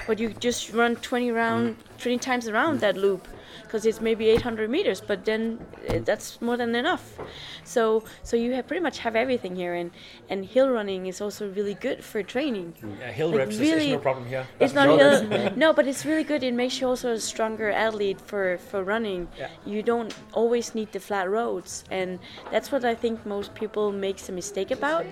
but 0.06 0.18
you 0.18 0.30
just 0.30 0.72
run 0.72 0.96
20 0.96 1.30
round, 1.30 1.76
20 1.98 2.18
times 2.18 2.48
around 2.48 2.80
that 2.80 2.96
loop, 2.96 3.28
because 3.72 3.86
it's 3.86 4.02
maybe 4.02 4.28
800 4.28 4.68
meters. 4.68 5.00
But 5.00 5.24
then 5.24 5.58
uh, 5.88 6.00
that's 6.04 6.42
more 6.42 6.58
than 6.58 6.74
enough. 6.74 7.18
So, 7.64 8.04
so 8.22 8.36
you 8.36 8.52
have 8.52 8.66
pretty 8.66 8.82
much 8.82 8.98
have 8.98 9.16
everything 9.16 9.56
here, 9.56 9.72
and 9.72 9.90
and 10.28 10.44
hill 10.44 10.68
running 10.68 11.06
is 11.06 11.20
also 11.22 11.50
really 11.50 11.74
good 11.74 12.04
for 12.04 12.22
training. 12.22 12.74
Yeah, 13.00 13.10
hill 13.10 13.30
Like, 13.30 13.38
reps 13.38 13.56
really- 13.58 13.86
is 13.86 13.92
no 13.92 13.98
problem 13.98 14.26
here. 14.26 14.46
It's 14.60 14.74
not 14.74 14.88
hill, 14.88 15.52
no, 15.56 15.72
but 15.72 15.86
it's 15.86 16.04
really 16.04 16.24
good. 16.24 16.42
It 16.42 16.52
makes 16.54 16.80
you 16.80 16.88
also 16.88 17.12
a 17.12 17.20
stronger 17.20 17.70
athlete 17.70 18.20
for 18.20 18.58
for 18.70 18.84
running. 18.84 19.28
Yeah. 19.38 19.48
You 19.64 19.82
don't 19.82 20.12
always 20.32 20.74
need 20.74 20.92
the 20.92 21.00
flat 21.00 21.30
roads, 21.30 21.84
and 21.90 22.18
that's 22.52 22.70
what 22.72 22.84
I 22.84 22.94
think 22.94 23.24
most 23.24 23.54
people 23.54 23.90
makes 23.92 24.28
a 24.28 24.32
mistake 24.32 24.70
about. 24.70 25.06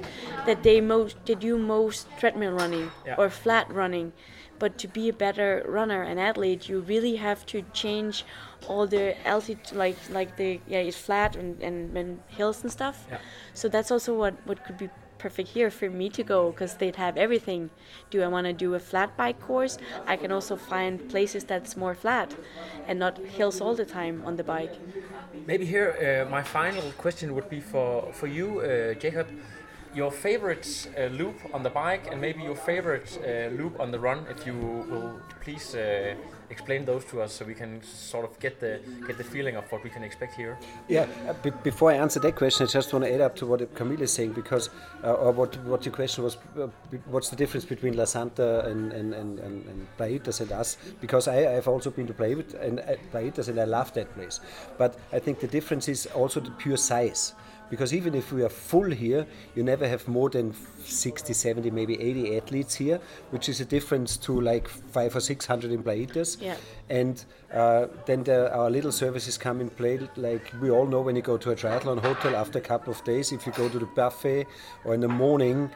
That 0.47 0.63
they 0.63 0.81
most 0.83 1.17
they 1.25 1.35
do 1.35 1.57
most 1.57 2.07
treadmill 2.21 2.53
running 2.53 2.91
Yeah. 3.07 3.17
or 3.21 3.31
flat 3.31 3.67
running, 3.73 4.13
but 4.61 4.79
to 4.79 4.87
be 4.87 5.09
a 5.09 5.13
better 5.13 5.65
runner 5.67 6.03
and 6.03 6.21
athlete, 6.21 6.69
you 6.69 6.81
really 6.81 7.17
have 7.17 7.45
to 7.47 7.65
change 7.73 8.25
all 8.69 8.87
the 8.87 9.05
altitude, 9.27 9.77
like 9.85 9.97
like 10.19 10.37
the 10.37 10.61
yeah, 10.69 10.89
it's 10.89 10.97
flat 10.97 11.35
and, 11.35 11.61
and, 11.61 11.97
and 11.97 12.21
hills 12.29 12.63
and 12.63 12.71
stuff. 12.71 12.97
Yeah. 13.11 13.19
So 13.55 13.69
that's 13.69 13.91
also 13.91 14.11
what 14.23 14.35
what 14.45 14.65
could 14.65 14.79
be 14.79 14.89
perfect 15.19 15.49
here 15.51 15.71
for 15.71 15.89
me 15.91 16.09
to 16.09 16.23
go 16.23 16.51
because 16.51 16.75
they'd 16.81 16.97
have 16.97 17.17
everything. 17.17 17.71
Do 18.11 18.23
I 18.23 18.29
want 18.29 18.47
to 18.47 18.53
do 18.53 18.75
a 18.75 18.79
flat 18.91 19.17
bike 19.17 19.41
course? 19.41 19.79
I 20.07 20.17
can 20.17 20.31
also 20.33 20.57
find 20.57 20.93
places 21.15 21.45
that's 21.45 21.77
more 21.77 21.95
flat 21.95 22.35
and 22.87 22.99
not 22.99 23.19
hills 23.19 23.61
all 23.61 23.75
the 23.75 23.85
time 23.85 24.23
on 24.25 24.37
the 24.37 24.45
bike. 24.45 24.75
Maybe 25.47 25.67
here, 25.67 25.89
uh, 25.91 26.31
my 26.31 26.43
final 26.43 26.87
question 27.05 27.35
would 27.35 27.49
be 27.57 27.61
for 27.61 28.13
for 28.13 28.29
you, 28.37 28.47
uh, 28.61 28.95
Jacob. 29.05 29.27
Your 29.93 30.13
favorite 30.13 30.89
uh, 30.97 31.07
loop 31.07 31.35
on 31.53 31.65
the 31.65 31.71
bike, 31.71 32.07
and 32.13 32.21
maybe 32.21 32.43
your 32.43 32.55
favorite 32.55 33.19
uh, 33.25 33.53
loop 33.61 33.81
on 33.81 33.91
the 33.91 33.99
run. 33.99 34.25
If 34.31 34.47
you 34.47 34.55
will 34.55 35.21
please 35.41 35.75
uh, 35.75 36.15
explain 36.49 36.85
those 36.85 37.05
to 37.07 37.23
us, 37.23 37.33
so 37.33 37.45
we 37.45 37.55
can 37.55 37.83
sort 37.83 38.25
of 38.25 38.39
get 38.39 38.61
the 38.61 38.79
get 39.05 39.19
the 39.19 39.25
feeling 39.25 39.57
of 39.57 39.65
what 39.73 39.83
we 39.83 39.91
can 39.91 40.05
expect 40.05 40.35
here. 40.37 40.57
Yeah, 40.87 41.07
uh, 41.29 41.33
be- 41.43 41.51
before 41.65 41.91
I 41.91 41.97
answer 41.97 42.21
that 42.21 42.37
question, 42.37 42.69
I 42.69 42.71
just 42.71 42.93
want 42.93 43.05
to 43.05 43.13
add 43.13 43.21
up 43.21 43.35
to 43.37 43.47
what 43.47 43.75
Camille 43.75 44.03
is 44.03 44.13
saying 44.13 44.33
because, 44.33 44.71
uh, 45.03 45.13
or 45.13 45.33
what 45.33 45.57
what 45.65 45.85
your 45.85 45.95
question 45.95 46.23
was, 46.23 46.37
uh, 46.57 46.69
what's 47.07 47.31
the 47.31 47.37
difference 47.37 47.65
between 47.65 47.97
La 47.97 48.05
Santa 48.05 48.65
and 48.67 48.93
and 48.93 49.13
and, 49.13 49.41
and, 49.41 49.67
and 49.67 49.87
Playitas 49.99 50.41
and 50.41 50.53
us? 50.53 50.77
Because 51.01 51.27
I 51.27 51.35
have 51.35 51.67
also 51.67 51.91
been 51.91 52.07
to 52.07 52.15
Playitas 52.15 52.55
and 52.63 52.79
Playitas 53.13 53.49
and 53.49 53.59
I 53.59 53.65
love 53.65 53.93
that 53.95 54.15
place, 54.15 54.41
but 54.79 54.95
I 55.13 55.19
think 55.19 55.41
the 55.41 55.49
difference 55.49 55.89
is 55.89 56.07
also 56.15 56.39
the 56.39 56.53
pure 56.53 56.77
size. 56.77 57.35
Because 57.71 57.95
even 57.95 58.15
if 58.15 58.33
we 58.33 58.43
are 58.43 58.49
full 58.49 58.91
here, 58.91 59.27
you 59.55 59.63
never 59.63 59.87
have 59.89 60.07
more 60.09 60.29
than 60.29 60.55
60, 60.85 61.33
70, 61.33 61.71
maybe 61.71 62.01
80 62.01 62.37
athletes 62.37 62.75
here, 62.75 63.01
which 63.31 63.49
is 63.49 63.61
a 63.61 63.65
difference 63.65 64.17
to 64.19 64.41
like 64.41 64.69
five 64.69 65.15
or 65.15 65.21
600 65.21 65.71
in 65.71 65.83
Playitas. 65.83 66.41
Yeah. 66.41 66.57
And 66.89 67.25
uh, 67.55 67.87
then 68.07 68.25
the, 68.25 68.53
our 68.53 68.71
little 68.71 68.93
services 68.93 69.39
come 69.39 69.61
in 69.61 69.71
play. 69.71 70.01
Like 70.17 70.53
we 70.61 70.71
all 70.71 70.87
know 70.87 71.01
when 71.01 71.17
you 71.17 71.23
go 71.23 71.39
to 71.39 71.53
a 71.53 71.57
triathlon 71.57 72.01
hotel 72.01 72.35
after 72.35 72.59
a 72.59 72.63
couple 72.63 72.93
of 72.93 73.03
days, 73.05 73.33
if 73.33 73.47
you 73.47 73.53
go 73.53 73.69
to 73.69 73.79
the 73.79 73.87
buffet 73.87 74.47
or 74.85 74.95
in 74.95 75.01
the 75.01 75.09
morning, 75.09 75.71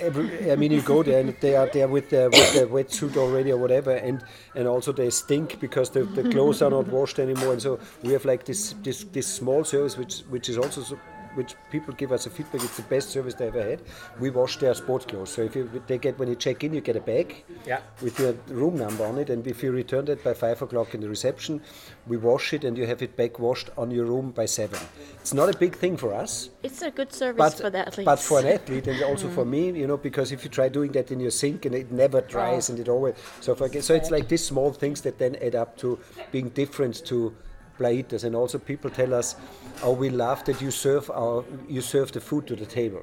every, 0.00 0.50
I 0.50 0.56
mean, 0.56 0.72
you 0.72 0.82
go 0.82 1.02
there 1.02 1.20
and 1.20 1.34
they 1.40 1.56
are 1.56 1.68
there 1.72 1.88
with 1.88 2.10
the, 2.10 2.30
with 2.32 2.54
the 2.54 2.66
wetsuit 2.66 3.16
already 3.16 3.52
or 3.52 3.58
whatever, 3.58 3.92
and, 3.92 4.22
and 4.54 4.66
also 4.66 4.92
they 4.92 5.10
stink 5.10 5.60
because 5.60 5.90
the, 5.90 6.04
the 6.04 6.28
clothes 6.30 6.62
are 6.62 6.70
not 6.70 6.88
washed 6.88 7.18
anymore. 7.18 7.52
And 7.52 7.62
so 7.62 7.78
we 8.02 8.12
have 8.12 8.24
like 8.24 8.44
this 8.44 8.74
this, 8.82 9.04
this 9.04 9.26
small 9.26 9.64
service 9.64 9.96
which 9.96 10.20
which 10.30 10.48
is 10.48 10.58
also 10.58 10.82
so, 10.82 10.98
which 11.36 11.54
people 11.70 11.94
give 11.94 12.12
us 12.12 12.26
a 12.26 12.30
feedback. 12.30 12.64
It's 12.64 12.76
the 12.76 12.82
best 12.82 13.10
service 13.10 13.34
they 13.34 13.46
ever 13.48 13.62
had. 13.62 13.80
We 14.18 14.30
wash 14.30 14.56
their 14.56 14.74
sports 14.74 15.04
clothes. 15.04 15.30
So 15.30 15.42
if 15.42 15.54
you 15.54 15.70
they 15.86 15.98
get 15.98 16.18
when 16.18 16.28
you 16.28 16.34
check 16.34 16.64
in, 16.64 16.74
you 16.74 16.80
get 16.80 16.96
a 16.96 17.00
bag 17.00 17.44
Yeah. 17.66 17.80
with 18.02 18.18
your 18.18 18.32
room 18.48 18.76
number 18.76 19.04
on 19.04 19.18
it, 19.18 19.30
and 19.30 19.46
if 19.46 19.62
you 19.62 19.70
return 19.70 20.08
it 20.08 20.24
by 20.24 20.34
five 20.34 20.60
o'clock 20.62 20.94
in 20.94 21.00
the 21.00 21.08
reception, 21.08 21.60
we 22.06 22.16
wash 22.16 22.52
it 22.52 22.64
and 22.64 22.76
you 22.78 22.86
have 22.86 23.02
it 23.02 23.16
back 23.16 23.38
washed 23.38 23.70
on 23.76 23.90
your 23.90 24.06
room 24.06 24.30
by 24.30 24.46
seven. 24.46 24.80
It's 25.20 25.34
not 25.34 25.54
a 25.54 25.58
big 25.58 25.74
thing 25.76 25.96
for 25.96 26.14
us 26.14 26.50
It's 26.62 26.82
a 26.82 26.90
good 26.90 27.12
service 27.12 27.38
but, 27.38 27.54
for 27.54 27.70
the 27.70 27.86
athletes. 27.86 28.06
but 28.06 28.18
for 28.18 28.38
an 28.40 28.46
athlete 28.46 28.86
and 28.86 29.02
also 29.02 29.28
for 29.38 29.44
me, 29.44 29.70
you 29.72 29.86
know, 29.86 29.96
because 29.96 30.32
if 30.32 30.44
you 30.44 30.50
try 30.50 30.68
doing 30.68 30.92
that 30.92 31.10
in 31.10 31.20
your 31.20 31.30
sink 31.30 31.66
and 31.66 31.74
it 31.74 31.92
never 31.92 32.20
dries 32.20 32.70
oh. 32.70 32.72
and 32.72 32.80
it 32.80 32.88
always 32.88 33.14
so 33.40 33.52
if 33.52 33.60
I 33.62 33.68
get, 33.68 33.84
so 33.84 33.94
it's 33.94 34.10
like 34.10 34.28
these 34.28 34.44
small 34.44 34.72
things 34.72 35.00
that 35.02 35.18
then 35.18 35.36
add 35.36 35.54
up 35.54 35.76
to 35.78 35.98
being 36.32 36.48
different 36.50 37.04
to 37.06 37.34
Playitas 37.78 38.24
and 38.24 38.34
also 38.34 38.58
people 38.58 38.90
tell 38.90 39.12
us, 39.12 39.36
oh, 39.82 39.92
we 39.92 40.10
love 40.10 40.44
that 40.44 40.60
you 40.60 40.70
serve 40.70 41.10
our 41.10 41.44
you 41.68 41.80
serve 41.80 42.12
the 42.12 42.20
food 42.20 42.46
to 42.46 42.56
the 42.56 42.66
table. 42.66 43.02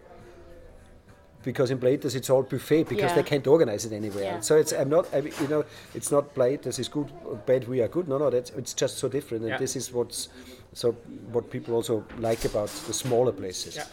Because 1.43 1.71
in 1.71 1.77
Playitas 1.77 2.15
it's 2.15 2.29
all 2.29 2.43
buffet 2.43 2.83
because 2.83 3.12
Yeah. 3.12 3.15
they 3.15 3.23
can't 3.23 3.45
organize 3.47 3.83
it 3.86 3.91
anywhere. 3.91 4.23
Yeah. 4.23 4.39
So 4.39 4.55
it's 4.57 4.71
I'm 4.71 4.89
not 4.89 5.05
I 5.13 5.21
mean, 5.21 5.33
you 5.41 5.47
know 5.49 5.65
it's 5.93 6.09
not 6.12 6.33
Playitas 6.36 6.79
is 6.79 6.88
good 6.88 7.12
or 7.25 7.36
bad 7.36 7.67
we 7.67 7.81
are 7.81 7.89
good. 7.89 8.07
No, 8.07 8.17
no, 8.17 8.29
that's 8.29 8.51
it's 8.51 8.73
just 8.73 8.97
so 8.97 9.09
different 9.09 9.43
and 9.43 9.51
Yeah. 9.51 9.57
this 9.57 9.75
is 9.75 9.91
what's 9.91 10.29
so 10.73 10.93
what 11.33 11.49
people 11.49 11.73
also 11.75 12.03
like 12.17 12.45
about 12.45 12.69
the 12.88 12.93
smaller 12.93 13.33
places 13.33 13.75
Yeah. 13.75 13.86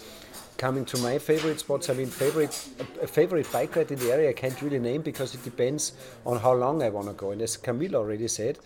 coming 0.59 0.85
to 0.85 0.99
my 0.99 1.19
favorite 1.19 1.59
spots, 1.59 1.88
I 1.90 1.95
mean, 1.95 2.07
favorite 2.07 2.55
a, 2.79 3.05
a 3.05 3.07
favorite 3.09 3.51
bike 3.53 3.75
ride 3.77 3.90
in 3.90 3.99
the 3.99 4.12
area 4.12 4.29
I 4.31 4.35
can't 4.35 4.61
really 4.62 4.79
name 4.79 5.03
because 5.03 5.35
it 5.35 5.43
depends 5.43 5.93
on 6.25 6.38
how 6.38 6.53
long 6.55 6.83
I 6.83 6.90
want 6.90 7.09
to 7.09 7.14
go. 7.14 7.33
And 7.33 7.43
as 7.43 7.57
Camille 7.57 7.97
already 7.97 8.29
said, 8.29 8.59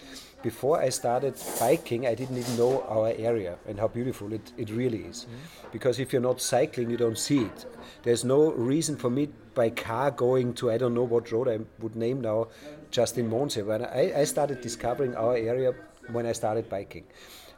before 0.45 0.79
I 0.79 0.91
started 0.91 1.35
biking, 1.59 2.07
I 2.07 2.15
didn't 2.15 2.37
even 2.37 2.57
know 2.59 2.83
our 2.83 3.09
area 3.17 3.57
and 3.67 3.81
how 3.81 3.89
beautiful 3.89 4.31
it, 4.35 4.53
it 4.59 4.69
really 4.69 4.99
is. 4.99 5.27
Because 5.73 5.99
if 5.99 6.13
you're 6.13 6.29
not 6.31 6.39
cycling, 6.43 6.91
you 6.91 6.99
don't 6.99 7.19
see 7.19 7.45
it. 7.45 7.65
There's 8.03 8.25
no 8.25 8.53
reason 8.53 8.97
for 8.97 9.09
me 9.09 9.31
by 9.55 9.71
car 9.71 10.11
going 10.11 10.53
to 10.55 10.71
I 10.71 10.77
don't 10.77 10.93
know 10.93 11.09
what 11.15 11.33
road 11.33 11.49
I 11.49 11.61
would 11.81 11.97
name 11.97 12.21
now, 12.21 12.49
just 12.91 13.17
in 13.17 13.31
Mondsee. 13.31 13.65
When 13.65 13.87
I, 13.87 14.21
I 14.21 14.25
started 14.25 14.61
discovering 14.61 15.17
our 15.17 15.35
area 15.35 15.73
when 16.13 16.27
I 16.27 16.33
started 16.33 16.69
biking, 16.69 17.05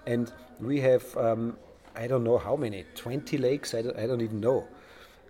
and 0.06 0.32
we 0.60 0.80
have 0.80 1.04
um, 1.16 1.56
I 1.96 2.06
don't 2.06 2.22
know 2.22 2.38
how 2.38 2.54
many 2.54 2.84
20 2.94 3.36
lakes. 3.38 3.74
I 3.74 3.82
don't, 3.82 3.98
I 3.98 4.06
don't 4.06 4.20
even 4.20 4.40
know. 4.40 4.68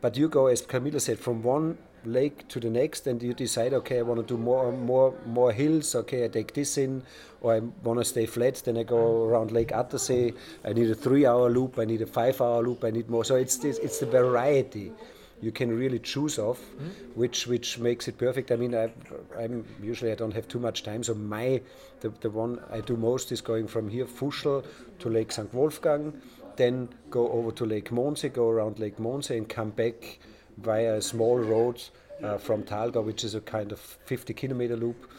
But 0.03 0.19
you 0.19 0.29
go, 0.29 0.49
as 0.49 0.61
Camilla 0.61 1.01
said, 1.01 1.19
from 1.19 1.43
one 1.43 1.79
lake 2.07 2.49
to 2.49 2.61
the 2.61 2.71
next, 2.71 3.07
and 3.07 3.23
you 3.23 3.35
decide, 3.35 3.75
okay, 3.75 3.99
I 3.99 4.03
want 4.03 4.21
to 4.21 4.27
do 4.27 4.41
more, 4.41 4.73
more, 4.73 5.15
more 5.27 5.53
hills. 5.53 5.95
Okay, 5.95 6.25
I 6.25 6.29
take 6.29 6.55
this 6.55 6.79
in, 6.79 7.03
or 7.41 7.55
I 7.55 7.61
want 7.83 7.99
to 7.99 8.05
stay 8.05 8.27
flat. 8.27 8.63
Then 8.65 8.79
I 8.79 8.83
go 8.83 9.25
around 9.25 9.53
Lake 9.53 9.71
Attersee. 9.71 10.35
I 10.65 10.73
need 10.73 10.91
a 10.91 10.95
three-hour 10.95 11.51
loop. 11.51 11.79
I 11.79 11.85
need 11.85 12.03
a 12.03 12.07
five-hour 12.07 12.63
loop. 12.63 12.85
I 12.85 12.91
need 12.91 13.11
more. 13.11 13.25
So 13.25 13.37
it's 13.37 13.57
this, 13.59 13.79
it's 13.79 13.99
the 13.99 14.07
variety 14.07 14.93
you 15.41 15.53
can 15.53 15.77
really 15.77 15.99
choose 15.99 16.39
off, 16.39 16.61
mm-hmm. 16.61 16.89
which 17.15 17.47
which 17.47 17.79
makes 17.79 18.09
it 18.09 18.17
perfect. 18.19 18.51
I 18.51 18.57
mean, 18.57 18.75
I, 18.75 18.91
I'm 19.39 19.65
usually 19.83 20.11
I 20.13 20.15
don't 20.15 20.33
have 20.33 20.49
too 20.49 20.59
much 20.59 20.83
time, 20.83 21.03
so 21.03 21.15
my 21.15 21.61
the, 22.01 22.11
the 22.21 22.31
one 22.31 22.61
I 22.71 22.81
do 22.81 22.97
most 22.97 23.33
is 23.33 23.41
going 23.41 23.67
from 23.69 23.89
here 23.89 24.07
Fuschl 24.07 24.65
to 24.99 25.09
Lake 25.09 25.33
St. 25.33 25.53
Wolfgang, 25.53 26.21
then 26.57 26.89
go 27.11 27.31
over 27.31 27.51
to 27.53 27.67
Lake 27.67 27.91
Mondsee, 27.91 28.33
go 28.33 28.49
around 28.49 28.79
Lake 28.79 28.97
Mondsee, 28.97 29.37
and 29.37 29.49
come 29.49 29.71
back 29.71 30.19
via 30.59 30.95
a 30.95 31.03
small 31.03 31.39
road 31.39 31.83
uh, 32.23 32.39
from 32.39 32.63
Thalgau, 32.63 33.05
which 33.05 33.25
is 33.25 33.35
a 33.35 33.41
kind 33.41 33.73
of 33.73 33.81
50 33.81 34.35
kilometer 34.35 34.77
loop, 34.77 35.11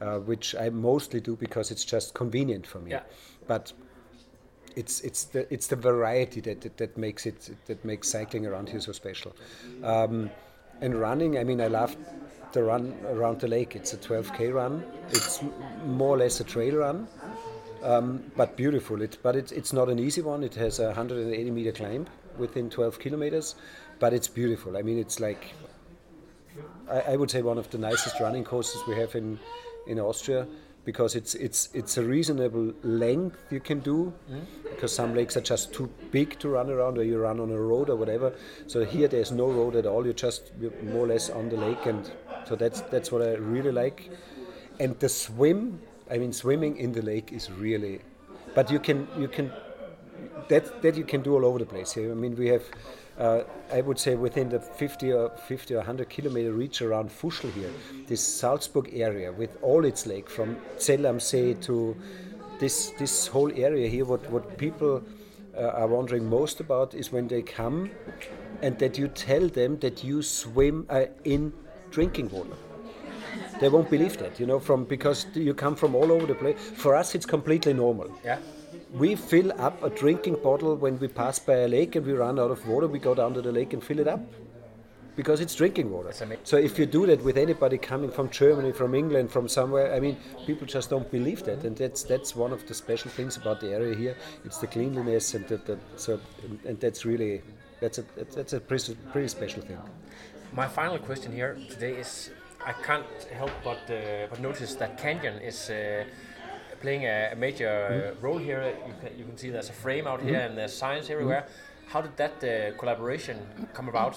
uh, 0.00 0.18
which 0.18 0.54
I 0.54 0.70
mostly 0.70 1.20
do 1.20 1.36
because 1.36 1.70
it's 1.70 1.84
just 1.84 2.14
convenient 2.14 2.66
for 2.66 2.78
me. 2.78 2.92
Yeah. 2.92 3.02
But 3.46 3.72
it's 4.74 5.00
it's 5.00 5.24
the 5.24 5.52
it's 5.52 5.66
the 5.66 5.76
variety 5.76 6.40
that, 6.42 6.60
that 6.60 6.76
that 6.76 6.96
makes 6.98 7.26
it 7.26 7.50
that 7.66 7.84
makes 7.84 8.08
cycling 8.08 8.46
around 8.46 8.68
here 8.68 8.80
so 8.80 8.92
special. 8.92 9.34
Um, 9.82 10.30
and 10.82 10.94
running, 10.94 11.38
I 11.38 11.44
mean, 11.44 11.60
I 11.62 11.68
love 11.68 11.96
the 12.52 12.62
run 12.62 12.94
around 13.06 13.40
the 13.40 13.48
lake. 13.48 13.74
It's 13.74 13.94
a 13.94 13.96
12k 13.96 14.52
run. 14.52 14.84
It's 15.10 15.42
more 15.86 16.14
or 16.14 16.18
less 16.18 16.40
a 16.40 16.44
trail 16.44 16.76
run, 16.76 17.08
um, 17.82 18.22
but 18.36 18.56
beautiful. 18.56 19.00
It 19.00 19.16
but 19.22 19.34
it's 19.36 19.52
it's 19.52 19.72
not 19.72 19.88
an 19.88 19.98
easy 19.98 20.20
one. 20.20 20.44
It 20.44 20.54
has 20.54 20.78
a 20.78 20.86
180 20.86 21.50
meter 21.50 21.72
climb 21.72 22.06
within 22.38 22.68
12 22.68 22.98
kilometers, 22.98 23.54
but 23.98 24.12
it's 24.12 24.28
beautiful. 24.28 24.76
I 24.76 24.82
mean, 24.82 24.98
it's 24.98 25.20
like 25.20 25.54
I, 26.90 27.12
I 27.12 27.16
would 27.16 27.30
say 27.30 27.42
one 27.42 27.58
of 27.58 27.70
the 27.70 27.78
nicest 27.78 28.20
running 28.20 28.44
courses 28.44 28.82
we 28.86 28.96
have 28.96 29.14
in 29.14 29.38
in 29.86 29.98
Austria 30.00 30.46
because 30.84 31.16
it's 31.16 31.34
it's 31.34 31.68
it's 31.74 31.98
a 31.98 32.02
reasonable 32.02 32.72
length 32.82 33.38
you 33.50 33.60
can 33.60 33.80
do 33.80 34.12
because 34.70 34.94
some 34.94 35.14
lakes 35.14 35.36
are 35.36 35.40
just 35.40 35.72
too 35.72 35.90
big 36.12 36.38
to 36.38 36.48
run 36.48 36.70
around 36.70 36.96
or 36.96 37.02
you 37.02 37.18
run 37.18 37.40
on 37.40 37.50
a 37.50 37.60
road 37.60 37.90
or 37.90 37.96
whatever. 37.96 38.32
So 38.66 38.84
here 38.84 39.08
there's 39.08 39.32
no 39.32 39.50
road 39.50 39.74
at 39.76 39.84
all. 39.84 40.04
You're 40.04 40.14
just 40.14 40.52
you're 40.60 40.72
more 40.84 41.04
or 41.04 41.08
less 41.08 41.28
on 41.28 41.48
the 41.48 41.56
lake 41.56 41.86
and 41.86 42.10
so 42.44 42.54
that's 42.54 42.80
that's 42.82 43.10
what 43.10 43.22
I 43.22 43.34
really 43.34 43.72
like. 43.72 44.10
And 44.78 44.98
the 45.00 45.08
swim 45.08 45.80
I 46.10 46.18
mean 46.18 46.32
swimming 46.32 46.76
in 46.76 46.92
the 46.92 47.02
lake 47.02 47.32
is 47.32 47.50
really 47.50 48.00
but 48.54 48.70
you 48.70 48.78
can 48.78 49.08
you 49.18 49.28
can 49.28 49.52
that 50.48 50.82
that 50.82 50.96
you 50.96 51.04
can 51.04 51.22
do 51.22 51.34
all 51.34 51.44
over 51.44 51.58
the 51.58 51.66
place 51.66 51.92
here. 51.92 52.10
I 52.10 52.14
mean, 52.14 52.36
we 52.36 52.48
have, 52.48 52.64
uh, 53.18 53.42
I 53.72 53.80
would 53.80 53.98
say, 53.98 54.14
within 54.14 54.48
the 54.48 54.60
50 54.60 55.12
or 55.12 55.30
50 55.30 55.74
or 55.74 55.78
100 55.78 56.08
kilometer 56.08 56.52
reach 56.52 56.82
around 56.82 57.10
Fuschl 57.10 57.52
here, 57.52 57.70
this 58.06 58.22
Salzburg 58.22 58.90
area 58.92 59.32
with 59.32 59.56
all 59.62 59.84
its 59.84 60.06
lake 60.06 60.28
from 60.28 60.56
Zell 60.78 61.06
am 61.06 61.20
See 61.20 61.54
to 61.54 61.96
this 62.58 62.92
this 62.98 63.26
whole 63.26 63.52
area 63.52 63.88
here. 63.88 64.04
What 64.04 64.28
what 64.30 64.58
people 64.58 65.02
uh, 65.56 65.80
are 65.80 65.86
wondering 65.86 66.28
most 66.28 66.60
about 66.60 66.94
is 66.94 67.12
when 67.12 67.28
they 67.28 67.42
come, 67.42 67.90
and 68.62 68.78
that 68.78 68.98
you 68.98 69.08
tell 69.08 69.48
them 69.48 69.78
that 69.80 70.04
you 70.04 70.22
swim 70.22 70.86
uh, 70.90 71.06
in 71.24 71.52
drinking 71.90 72.28
water 72.30 72.56
they 73.60 73.68
won't 73.68 73.88
believe 73.88 74.18
that 74.18 74.38
you 74.38 74.46
know 74.46 74.58
from 74.58 74.84
because 74.84 75.26
you 75.34 75.54
come 75.54 75.74
from 75.76 75.94
all 75.94 76.12
over 76.12 76.26
the 76.26 76.34
place 76.34 76.58
for 76.74 76.94
us 76.94 77.14
it's 77.14 77.26
completely 77.26 77.72
normal 77.72 78.10
Yeah. 78.24 78.38
We 78.92 79.14
fill 79.16 79.52
up 79.60 79.82
a 79.82 79.90
drinking 79.90 80.36
bottle 80.42 80.76
when 80.76 80.98
we 80.98 81.08
pass 81.08 81.38
by 81.38 81.54
a 81.54 81.68
lake 81.68 81.96
and 81.96 82.06
we 82.06 82.12
run 82.12 82.38
out 82.38 82.50
of 82.50 82.66
water 82.66 82.86
we 82.86 82.98
go 82.98 83.14
down 83.14 83.34
to 83.34 83.42
the 83.42 83.52
lake 83.52 83.72
and 83.72 83.82
fill 83.82 83.98
it 83.98 84.08
up. 84.08 84.20
Because 85.16 85.40
it's 85.40 85.54
drinking 85.54 85.90
water. 85.90 86.12
So 86.44 86.58
if 86.58 86.78
you 86.78 86.84
do 86.84 87.06
that 87.06 87.24
with 87.24 87.38
anybody 87.38 87.78
coming 87.78 88.10
from 88.10 88.28
germany 88.28 88.72
from 88.72 88.94
england 88.94 89.30
from 89.30 89.48
somewhere 89.48 89.94
i 89.94 89.98
mean 89.98 90.18
people 90.46 90.66
just 90.66 90.90
don't 90.90 91.10
believe 91.10 91.42
that. 91.44 91.64
And 91.64 91.74
that's 91.76 92.02
that's 92.02 92.36
one 92.36 92.52
of 92.52 92.66
the 92.66 92.74
special 92.74 93.10
things 93.10 93.38
about 93.38 93.60
the 93.60 93.72
area 93.72 93.96
here. 93.96 94.16
It's 94.44 94.58
the 94.58 94.66
cleanliness 94.66 95.34
and 95.34 95.48
the, 95.48 95.56
the 95.56 95.78
so 95.96 96.20
and 96.66 96.78
that's 96.78 97.06
really 97.06 97.42
that's 97.80 97.98
a 97.98 98.04
that's 98.34 98.52
a 98.52 98.60
pretty, 98.60 98.94
pretty 99.12 99.28
special 99.28 99.62
thing. 99.62 99.78
My 100.52 100.68
final 100.68 100.98
question 100.98 101.32
here 101.32 101.56
today 101.70 101.94
is 101.96 102.30
I 102.64 102.72
can't 102.72 103.06
help 103.32 103.52
but 103.64 103.90
uh, 103.90 104.26
but 104.28 104.40
notice 104.40 104.74
that 104.74 104.98
Canyon 104.98 105.38
is 105.40 105.70
uh, 105.70 106.04
playing 106.86 107.04
a, 107.04 107.30
a 107.32 107.36
major 107.36 108.14
uh, 108.16 108.24
role 108.24 108.38
here. 108.38 108.62
You 108.86 108.94
can, 109.00 109.18
you 109.18 109.24
can 109.24 109.36
see 109.36 109.50
there's 109.50 109.70
a 109.70 109.78
frame 109.84 110.06
out 110.06 110.22
here 110.22 110.38
and 110.46 110.56
there's 110.56 110.72
signs 110.72 111.10
everywhere. 111.10 111.48
How 111.88 112.00
did 112.00 112.16
that 112.16 112.36
uh, 112.44 112.78
collaboration 112.78 113.36
come 113.74 113.88
about? 113.88 114.16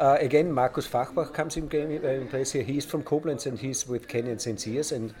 Uh, 0.00 0.16
again, 0.18 0.50
Markus 0.50 0.88
Fachbach 0.88 1.32
comes 1.32 1.56
in, 1.56 1.68
game, 1.68 2.00
uh, 2.02 2.08
in 2.08 2.26
place 2.26 2.50
here. 2.50 2.64
He's 2.64 2.84
from 2.84 3.04
Koblenz 3.04 3.46
and 3.46 3.56
he's 3.56 3.86
with 3.86 4.08
Canyon 4.08 4.40
since 4.40 4.66
years. 4.66 4.90
And 4.90 5.14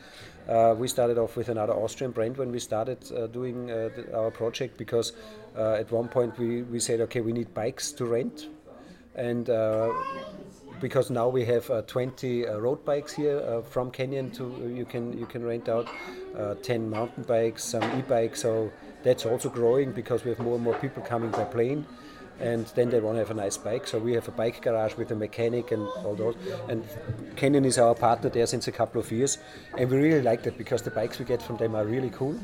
uh, 0.48 0.74
we 0.76 0.88
started 0.88 1.16
off 1.16 1.36
with 1.36 1.48
another 1.48 1.74
Austrian 1.74 2.10
brand 2.10 2.36
when 2.38 2.50
we 2.50 2.58
started 2.58 2.98
uh, 3.12 3.28
doing 3.28 3.70
uh, 3.70 3.90
the, 3.94 4.18
our 4.18 4.32
project 4.32 4.76
because 4.76 5.12
uh, 5.56 5.74
at 5.82 5.92
one 5.92 6.08
point 6.08 6.36
we, 6.38 6.62
we 6.62 6.80
said, 6.80 7.00
okay, 7.02 7.20
we 7.20 7.32
need 7.32 7.54
bikes 7.54 7.92
to 7.92 8.04
rent. 8.04 8.48
And 9.14 9.48
uh, 9.48 9.92
because 10.80 11.10
now 11.10 11.28
we 11.28 11.44
have 11.44 11.70
uh, 11.70 11.82
20 11.82 12.46
uh, 12.46 12.58
road 12.58 12.84
bikes 12.84 13.12
here 13.12 13.38
uh, 13.38 13.62
from 13.62 13.90
Canyon 13.90 14.30
to 14.32 14.72
you 14.74 14.84
can 14.84 15.18
you 15.18 15.26
can 15.26 15.44
rent 15.44 15.68
out 15.68 15.88
uh, 16.36 16.54
10 16.54 16.90
mountain 16.90 17.22
bikes, 17.24 17.64
some 17.64 17.82
e-bikes. 17.98 18.42
So 18.42 18.70
that's 19.02 19.26
also 19.26 19.48
growing 19.48 19.92
because 19.92 20.24
we 20.24 20.30
have 20.30 20.38
more 20.38 20.54
and 20.54 20.64
more 20.64 20.74
people 20.74 21.02
coming 21.02 21.30
by 21.30 21.44
plane, 21.44 21.86
and 22.40 22.66
then 22.74 22.90
they 22.90 23.00
want 23.00 23.16
to 23.16 23.20
have 23.20 23.30
a 23.30 23.34
nice 23.34 23.56
bike. 23.56 23.86
So 23.86 23.98
we 23.98 24.12
have 24.14 24.28
a 24.28 24.32
bike 24.32 24.60
garage 24.62 24.96
with 24.96 25.10
a 25.10 25.16
mechanic 25.16 25.72
and 25.72 25.82
all 26.04 26.14
those. 26.14 26.36
And 26.68 26.84
Canyon 27.36 27.64
is 27.64 27.78
our 27.78 27.94
partner 27.94 28.30
there 28.30 28.46
since 28.46 28.68
a 28.68 28.72
couple 28.72 29.00
of 29.00 29.10
years, 29.12 29.38
and 29.78 29.90
we 29.90 29.96
really 29.96 30.22
like 30.22 30.42
that 30.44 30.58
because 30.58 30.82
the 30.82 30.90
bikes 30.90 31.18
we 31.18 31.24
get 31.24 31.42
from 31.42 31.56
them 31.56 31.74
are 31.74 31.84
really 31.84 32.10
cool. 32.10 32.38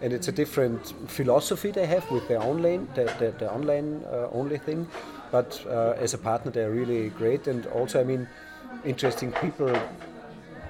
And 0.00 0.12
it's 0.12 0.28
a 0.28 0.32
different 0.32 0.94
philosophy 1.10 1.70
they 1.70 1.86
have 1.86 2.08
with 2.10 2.28
their 2.28 2.42
online, 2.42 2.88
the, 2.94 3.04
the, 3.18 3.34
the 3.38 3.52
online 3.52 4.04
uh, 4.04 4.28
only 4.32 4.58
thing. 4.58 4.86
But 5.30 5.64
uh, 5.66 5.94
as 5.98 6.14
a 6.14 6.18
partner, 6.18 6.50
they're 6.50 6.70
really 6.70 7.08
great, 7.10 7.46
and 7.48 7.66
also, 7.66 8.00
I 8.00 8.04
mean, 8.04 8.28
interesting 8.84 9.32
people 9.32 9.74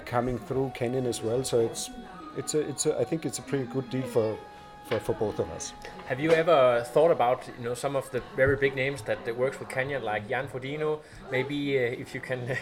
coming 0.04 0.38
through 0.38 0.72
Canyon 0.74 1.06
as 1.06 1.22
well. 1.22 1.44
So 1.44 1.60
it's 1.60 1.90
it's 2.36 2.54
a 2.54 2.60
it's 2.60 2.86
a 2.86 2.98
I 2.98 3.04
think 3.04 3.26
it's 3.26 3.38
a 3.38 3.42
pretty 3.42 3.64
good 3.64 3.90
deal 3.90 4.06
for 4.06 4.38
for, 4.88 5.00
for 5.00 5.14
both 5.14 5.38
of 5.38 5.50
us. 5.50 5.72
Have 6.06 6.20
you 6.20 6.30
ever 6.32 6.84
thought 6.92 7.10
about 7.10 7.48
you 7.58 7.64
know 7.64 7.74
some 7.74 7.96
of 7.96 8.10
the 8.10 8.22
very 8.36 8.56
big 8.56 8.74
names 8.74 9.02
that, 9.02 9.24
that 9.24 9.36
works 9.36 9.58
with 9.58 9.68
Canyon, 9.68 10.02
like 10.02 10.28
Jan 10.28 10.48
Frodeno? 10.48 11.00
Maybe 11.30 11.78
uh, 11.78 11.82
if 11.82 12.14
you 12.14 12.20
can 12.20 12.40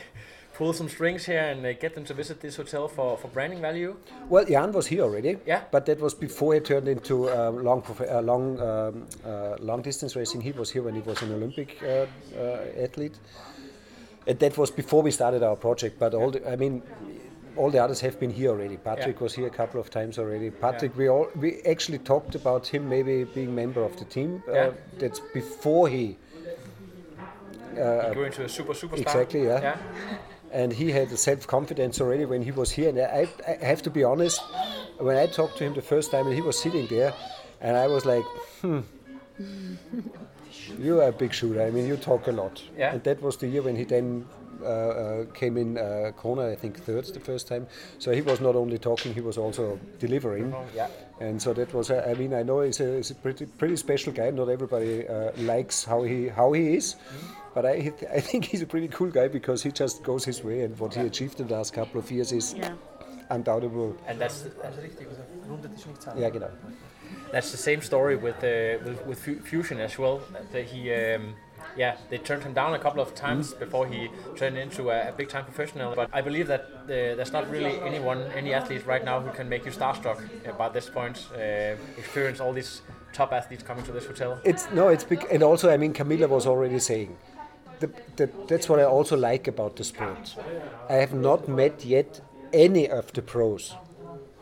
pull 0.54 0.72
some 0.72 0.88
strings 0.88 1.24
here 1.24 1.40
and 1.40 1.64
uh, 1.64 1.72
get 1.72 1.94
them 1.94 2.04
to 2.04 2.14
visit 2.14 2.40
this 2.40 2.56
hotel 2.56 2.88
for, 2.88 3.16
for 3.16 3.28
branding 3.28 3.60
value. 3.60 3.96
Well, 4.28 4.44
Jan 4.44 4.72
was 4.72 4.86
here 4.86 5.02
already. 5.02 5.38
Yeah. 5.46 5.62
But 5.70 5.86
that 5.86 6.00
was 6.00 6.14
before 6.14 6.54
he 6.54 6.60
turned 6.60 6.88
into 6.88 7.28
uh, 7.30 7.50
long 7.50 7.82
prof- 7.82 8.10
uh, 8.10 8.20
long 8.20 8.60
um, 8.60 9.06
uh, 9.24 9.56
long 9.60 9.82
distance 9.82 10.14
racing. 10.16 10.40
He 10.42 10.52
was 10.52 10.70
here 10.70 10.82
when 10.82 10.94
he 10.94 11.00
was 11.00 11.22
an 11.22 11.32
Olympic 11.32 11.78
uh, 11.82 12.06
uh, 12.38 12.84
athlete. 12.84 13.18
And 14.26 14.38
that 14.38 14.56
was 14.56 14.70
before 14.70 15.02
we 15.02 15.10
started 15.10 15.42
our 15.42 15.56
project. 15.56 15.98
But 15.98 16.14
all 16.14 16.30
the, 16.30 16.40
I 16.52 16.56
mean, 16.56 16.82
all 17.56 17.70
the 17.70 17.78
others 17.82 18.00
have 18.00 18.20
been 18.20 18.30
here 18.30 18.50
already. 18.50 18.76
Patrick 18.76 19.16
Yeah. 19.16 19.22
was 19.24 19.34
here 19.34 19.46
a 19.46 19.50
couple 19.50 19.80
of 19.80 19.90
times 19.90 20.18
already. 20.18 20.50
Patrick, 20.50 20.96
we 20.96 21.08
all 21.08 21.26
we 21.34 21.60
actually 21.62 21.98
talked 21.98 22.34
about 22.34 22.66
him 22.66 22.88
maybe 22.88 23.24
being 23.24 23.54
member 23.54 23.82
of 23.82 23.96
the 23.96 24.04
team. 24.04 24.42
Uh, 24.48 24.52
Yeah. 24.52 24.70
That's 24.98 25.20
before 25.34 25.88
he 25.88 26.16
Go 27.74 28.24
into 28.24 28.44
a 28.44 28.48
super 28.48 28.74
superstar. 28.74 29.00
exactly, 29.00 29.44
yeah. 29.44 29.76
Yeah. 30.52 30.62
and 30.62 30.72
he 30.72 30.90
had 30.92 31.08
the 31.08 31.16
self-confidence 31.16 32.00
already 32.00 32.24
when 32.24 32.42
he 32.42 32.50
was 32.52 32.70
here. 32.70 32.88
And 32.88 32.98
I, 33.00 33.28
I 33.48 33.64
have 33.64 33.82
to 33.82 33.90
be 33.90 34.04
honest, 34.04 34.40
when 34.98 35.16
I 35.16 35.26
talked 35.26 35.58
to 35.58 35.64
him 35.64 35.74
the 35.74 35.82
first 35.82 36.10
time, 36.10 36.26
and 36.26 36.34
he 36.34 36.42
was 36.42 36.58
sitting 36.60 36.86
there, 36.88 37.12
and 37.60 37.76
I 37.76 37.86
was 37.86 38.04
like, 38.04 38.24
"Hmm, 38.60 38.80
you 40.78 41.00
are 41.00 41.08
a 41.08 41.12
big 41.12 41.32
shooter. 41.32 41.62
I 41.62 41.70
mean, 41.70 41.86
you 41.86 41.96
talk 41.96 42.26
a 42.28 42.32
lot." 42.32 42.62
Yeah. 42.78 42.92
And 42.94 43.02
that 43.04 43.22
was 43.22 43.36
the 43.36 43.48
year 43.48 43.62
when 43.62 43.76
he 43.76 43.84
then. 43.84 44.26
Uh, 44.62 44.66
uh, 44.66 45.24
came 45.34 45.56
in 45.56 45.76
uh, 45.78 46.12
Kona, 46.16 46.48
I 46.52 46.54
think 46.56 46.78
third 46.78 47.04
the 47.06 47.20
first 47.20 47.48
time. 47.48 47.66
So 47.98 48.12
he 48.12 48.22
was 48.22 48.40
not 48.40 48.54
only 48.56 48.78
talking, 48.78 49.12
he 49.14 49.20
was 49.20 49.36
also 49.38 49.78
delivering. 49.98 50.54
Yeah. 50.74 50.88
And 51.20 51.40
so 51.42 51.52
that 51.54 51.72
was, 51.74 51.90
uh, 51.90 52.06
I 52.10 52.14
mean, 52.14 52.32
I 52.34 52.42
know 52.42 52.60
he's 52.62 52.80
a, 52.80 52.96
he's 52.96 53.10
a 53.10 53.14
pretty 53.14 53.46
pretty 53.46 53.76
special 53.76 54.12
guy. 54.12 54.30
Not 54.30 54.48
everybody 54.48 55.06
uh, 55.08 55.32
likes 55.38 55.84
how 55.84 56.02
he 56.02 56.28
how 56.28 56.52
he 56.52 56.74
is, 56.76 56.96
but 57.54 57.64
I 57.66 57.92
I 58.18 58.20
think 58.20 58.44
he's 58.44 58.62
a 58.62 58.66
pretty 58.66 58.88
cool 58.88 59.10
guy 59.10 59.28
because 59.28 59.62
he 59.62 59.70
just 59.72 60.02
goes 60.02 60.24
his 60.24 60.42
way, 60.44 60.62
and 60.64 60.78
what 60.78 60.94
he 60.94 61.00
achieved 61.00 61.40
in 61.40 61.46
the 61.48 61.54
last 61.54 61.72
couple 61.74 62.00
of 62.00 62.10
years 62.10 62.32
is 62.32 62.54
Yeah. 62.54 62.74
undoubtable. 63.30 63.96
And 64.08 64.20
that's 64.20 64.44
Yeah, 66.16 66.30
genau. 66.30 66.50
that's 67.32 67.50
the 67.50 67.56
same 67.68 67.80
story 67.82 68.16
with 68.16 68.36
uh, 68.44 68.78
with, 68.84 69.06
with 69.06 69.18
Fusion 69.48 69.80
as 69.80 69.98
well. 69.98 70.20
That 70.52 70.64
he. 70.64 70.92
Um, 70.94 71.34
yeah, 71.76 71.96
they 72.10 72.18
turned 72.18 72.42
him 72.42 72.52
down 72.52 72.74
a 72.74 72.78
couple 72.78 73.00
of 73.00 73.14
times 73.14 73.54
before 73.54 73.86
he 73.86 74.10
turned 74.36 74.58
into 74.58 74.90
a, 74.90 75.08
a 75.08 75.12
big-time 75.12 75.44
professional. 75.44 75.94
But 75.94 76.10
I 76.12 76.20
believe 76.20 76.46
that 76.48 76.60
uh, 76.60 76.86
there's 76.86 77.32
not 77.32 77.50
really 77.50 77.80
anyone, 77.80 78.22
any 78.34 78.54
athlete 78.54 78.86
right 78.86 79.04
now 79.04 79.20
who 79.20 79.30
can 79.30 79.48
make 79.48 79.64
you 79.64 79.70
starstruck 79.70 80.18
by 80.58 80.68
this 80.68 80.88
point. 80.88 81.26
Uh, 81.34 81.76
experience 81.96 82.40
all 82.40 82.52
these 82.52 82.82
top 83.12 83.32
athletes 83.32 83.62
coming 83.62 83.84
to 83.84 83.92
this 83.92 84.06
hotel. 84.06 84.40
It's 84.44 84.68
no, 84.72 84.88
it's 84.88 85.04
big, 85.04 85.26
and 85.30 85.42
also 85.42 85.70
I 85.70 85.76
mean 85.76 85.92
Camilla 85.92 86.28
was 86.28 86.46
already 86.46 86.78
saying, 86.78 87.16
the, 87.80 87.90
the, 88.16 88.30
that's 88.48 88.68
what 88.68 88.78
I 88.78 88.84
also 88.84 89.16
like 89.16 89.48
about 89.48 89.76
the 89.76 89.84
sport. 89.84 90.36
I 90.88 90.94
have 90.94 91.14
not 91.14 91.48
met 91.48 91.84
yet 91.84 92.20
any 92.52 92.88
of 92.88 93.12
the 93.12 93.22
pros 93.22 93.74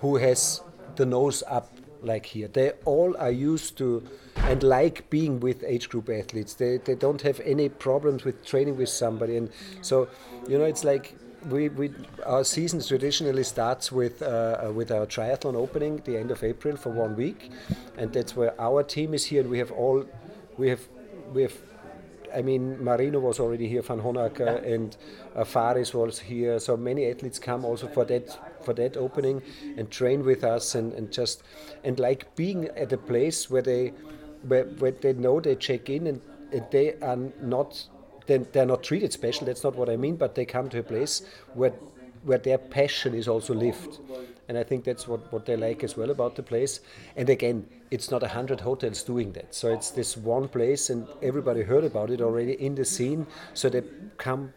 who 0.01 0.17
has 0.17 0.63
the 0.97 1.07
nose 1.07 1.43
up 1.49 1.69
like 2.03 2.27
here. 2.27 2.49
They 2.49 2.73
all 2.85 3.17
are 3.19 3.31
used 3.31 3.79
to 3.79 4.03
and 4.37 4.63
like 4.63 5.09
being 5.11 5.41
with 5.41 5.63
age 5.65 5.89
group 5.89 6.09
athletes. 6.09 6.55
They, 6.55 6.79
they 6.79 6.95
don't 6.95 7.23
have 7.23 7.41
any 7.41 7.69
problems 7.69 8.25
with 8.25 8.45
training 8.45 8.77
with 8.77 8.89
somebody, 8.89 9.37
and 9.37 9.51
so 9.83 10.09
you 10.49 10.59
know 10.59 10.65
it's 10.65 10.85
like 10.85 11.15
we, 11.49 11.69
we 11.69 11.93
our 12.27 12.45
season 12.45 12.83
traditionally 12.83 13.45
starts 13.45 13.91
with 13.91 14.23
uh, 14.23 14.27
uh, 14.67 14.73
with 14.73 14.91
our 14.91 15.07
triathlon 15.07 15.55
opening 15.55 16.03
the 16.05 16.17
end 16.17 16.31
of 16.31 16.43
April 16.43 16.77
for 16.77 16.91
one 16.91 17.17
week, 17.17 17.51
and 17.97 18.13
that's 18.13 18.37
where 18.37 18.59
our 18.61 18.83
team 18.83 19.15
is 19.15 19.25
here, 19.27 19.41
and 19.41 19.51
we 19.51 19.59
have 19.59 19.71
all 19.71 20.05
we 20.57 20.69
have 20.69 20.81
we 21.33 21.43
have 21.43 21.55
I 22.35 22.43
mean, 22.43 22.83
Marino 22.83 23.19
was 23.19 23.41
already 23.41 23.67
here, 23.67 23.83
Vanhoenacker, 23.83 24.65
and 24.65 24.97
uh, 25.35 25.45
Faris 25.45 25.93
was 25.93 26.21
here. 26.21 26.61
So 26.61 26.77
many 26.77 27.11
athletes 27.11 27.39
come 27.39 27.65
also 27.65 27.89
for 27.89 28.05
that 28.05 28.39
for 28.65 28.75
that 28.75 28.97
opening 28.97 29.43
and 29.77 29.91
train 29.91 30.25
with 30.25 30.45
us, 30.45 30.75
and, 30.75 30.93
and 30.95 31.13
just 31.13 31.43
and 31.85 31.99
like 31.99 32.35
being 32.37 32.67
at 32.77 32.93
a 32.93 32.99
place 32.99 33.51
where 33.51 33.63
they 33.63 33.93
where, 34.47 34.65
where 34.65 34.93
they 34.93 35.13
know 35.13 35.41
they 35.41 35.55
check 35.55 35.91
in 35.91 36.07
and, 36.07 36.21
and 36.53 36.65
they 36.71 36.95
are 37.01 37.19
not 37.41 37.87
then 38.27 38.47
they're 38.53 38.67
not 38.67 38.83
treated 38.83 39.13
special. 39.13 39.47
That's 39.47 39.65
not 39.65 39.75
what 39.75 39.89
I 39.89 39.97
mean, 39.97 40.17
but 40.17 40.35
they 40.35 40.45
come 40.45 40.69
to 40.71 40.79
a 40.79 40.83
place 40.83 41.23
where 41.55 41.73
where 42.23 42.39
their 42.39 42.59
passion 42.59 43.15
is 43.15 43.29
also 43.29 43.55
lived. 43.55 43.99
And 44.49 44.59
I 44.59 44.65
think 44.65 44.85
that's 44.85 45.07
what, 45.07 45.33
what 45.33 45.47
they 45.47 45.57
like 45.57 45.85
as 45.85 45.97
well 45.97 46.11
about 46.11 46.35
the 46.35 46.43
place. 46.43 46.81
And 47.17 47.29
again, 47.29 47.67
it's 47.91 48.11
not 48.11 48.23
a 48.23 48.29
hundred 48.29 48.61
hotels 48.61 49.03
doing 49.05 49.33
that. 49.33 49.55
So 49.55 49.73
it's 49.73 49.91
this 49.91 50.17
one 50.17 50.49
place, 50.49 50.91
and 50.91 51.07
everybody 51.23 51.63
heard 51.63 51.85
about 51.85 52.11
it 52.11 52.21
already 52.21 52.53
in 52.55 52.75
the 52.75 52.85
scene. 52.85 53.27
So 53.55 53.69
they 53.69 53.83
come, 54.19 54.53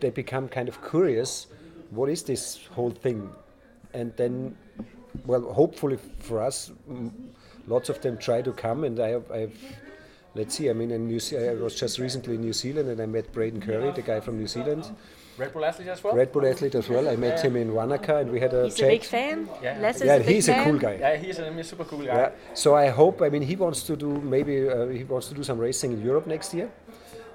they 0.00 0.10
become 0.10 0.48
kind 0.48 0.68
of 0.68 0.82
curious. 0.88 1.46
What 1.90 2.08
is 2.08 2.22
this 2.22 2.66
whole 2.72 2.90
thing? 2.90 3.30
And 3.94 4.14
then, 4.16 4.56
well, 5.24 5.42
hopefully 5.52 5.98
for 6.18 6.42
us, 6.42 6.70
mm, 6.90 7.10
lots 7.66 7.88
of 7.88 8.00
them 8.02 8.18
try 8.18 8.42
to 8.42 8.52
come. 8.52 8.84
And 8.84 9.00
I 9.00 9.08
have, 9.10 9.30
I 9.30 9.38
have 9.38 9.52
let's 10.34 10.54
see. 10.56 10.68
I 10.68 10.72
mean, 10.72 10.90
in 10.90 11.06
New 11.06 11.20
Ze- 11.20 11.48
I 11.48 11.54
was 11.54 11.74
just 11.74 11.98
recently 11.98 12.34
in 12.34 12.40
New 12.42 12.52
Zealand, 12.52 12.88
and 12.90 13.00
I 13.00 13.06
met 13.06 13.32
Braden 13.32 13.60
Currie, 13.60 13.92
the 13.92 14.02
guy 14.02 14.20
from 14.20 14.38
New 14.38 14.48
Zealand. 14.48 14.84
Red 15.36 15.52
Bull 15.52 15.64
athlete 15.64 15.88
as 15.88 16.02
well. 16.04 16.14
Red 16.14 16.30
Bull 16.32 16.46
athlete 16.46 16.74
as 16.76 16.88
well. 16.88 17.08
I 17.08 17.16
met 17.16 17.40
him 17.40 17.56
in 17.56 17.74
Wanaka 17.74 18.18
and 18.18 18.30
we 18.30 18.38
had 18.38 18.54
a 18.54 18.64
He's 18.64 18.76
chat. 18.76 18.88
a 18.88 18.92
big 18.92 19.02
fan. 19.04 19.48
Yeah. 19.62 19.78
Les 19.80 19.96
is 19.96 20.02
yeah, 20.02 20.14
a 20.14 20.18
big 20.18 20.28
he's 20.28 20.48
a 20.48 20.64
cool 20.64 20.78
guy. 20.78 20.94
Yeah, 20.94 21.16
he's 21.16 21.38
a, 21.40 21.52
he's 21.52 21.66
a 21.66 21.68
super 21.70 21.84
cool 21.84 21.98
guy. 21.98 22.04
Yeah. 22.04 22.30
So 22.54 22.76
I 22.76 22.88
hope. 22.90 23.20
I 23.20 23.30
mean, 23.30 23.42
he 23.42 23.56
wants 23.56 23.82
to 23.84 23.96
do 23.96 24.06
maybe 24.06 24.68
uh, 24.68 24.86
he 24.86 25.02
wants 25.02 25.26
to 25.28 25.34
do 25.34 25.42
some 25.42 25.58
racing 25.58 25.92
in 25.92 26.02
Europe 26.02 26.28
next 26.28 26.54
year, 26.54 26.70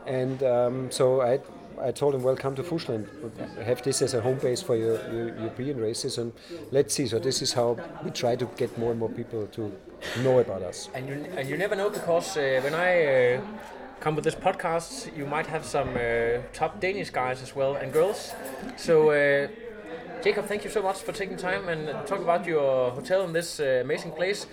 and 0.06 0.42
um, 0.44 0.92
so 0.92 1.22
I. 1.22 1.40
I 1.82 1.92
told 1.92 2.16
him, 2.16 2.24
well, 2.24 2.36
come 2.36 2.56
to 2.56 2.64
Fuschland. 2.64 3.08
Have 3.64 3.82
this 3.84 4.02
as 4.02 4.14
a 4.14 4.22
home 4.22 4.38
base 4.38 4.62
for 4.62 4.76
your, 4.76 4.96
your 5.14 5.38
European 5.38 5.80
races, 5.80 6.18
and 6.18 6.34
let's 6.72 6.94
see. 6.94 7.08
So 7.08 7.20
this 7.20 7.42
is 7.42 7.54
how 7.54 7.78
we 8.04 8.12
try 8.12 8.36
to 8.36 8.46
get 8.58 8.78
more 8.78 8.92
and 8.92 9.00
more 9.00 9.10
people 9.10 9.48
to 9.48 9.72
know 10.24 10.40
about 10.40 10.62
us. 10.62 10.90
And 10.94 11.08
you, 11.08 11.26
and 11.38 11.50
you 11.50 11.58
never 11.58 11.76
know 11.76 11.90
because 11.90 12.38
uh, 12.38 12.60
when 12.64 12.74
I 12.74 13.36
uh, 13.36 13.42
come 14.00 14.16
with 14.16 14.24
this 14.24 14.36
podcast, 14.36 15.16
you 15.18 15.26
might 15.26 15.48
have 15.48 15.66
some 15.66 15.90
uh, 15.96 16.42
top 16.54 16.80
Danish 16.80 17.10
guys 17.10 17.42
as 17.42 17.56
well 17.56 17.76
and 17.76 17.92
girls. 17.92 18.34
So, 18.78 19.12
uh, 19.12 19.48
Jacob, 20.24 20.46
thank 20.48 20.64
you 20.64 20.70
so 20.70 20.82
much 20.82 20.98
for 20.98 21.12
taking 21.14 21.38
time 21.38 21.70
and 21.70 22.06
talk 22.06 22.20
about 22.20 22.46
your 22.46 22.92
hotel 22.92 23.24
in 23.24 23.34
this 23.34 23.60
uh, 23.60 23.80
amazing 23.82 24.12
place. 24.12 24.48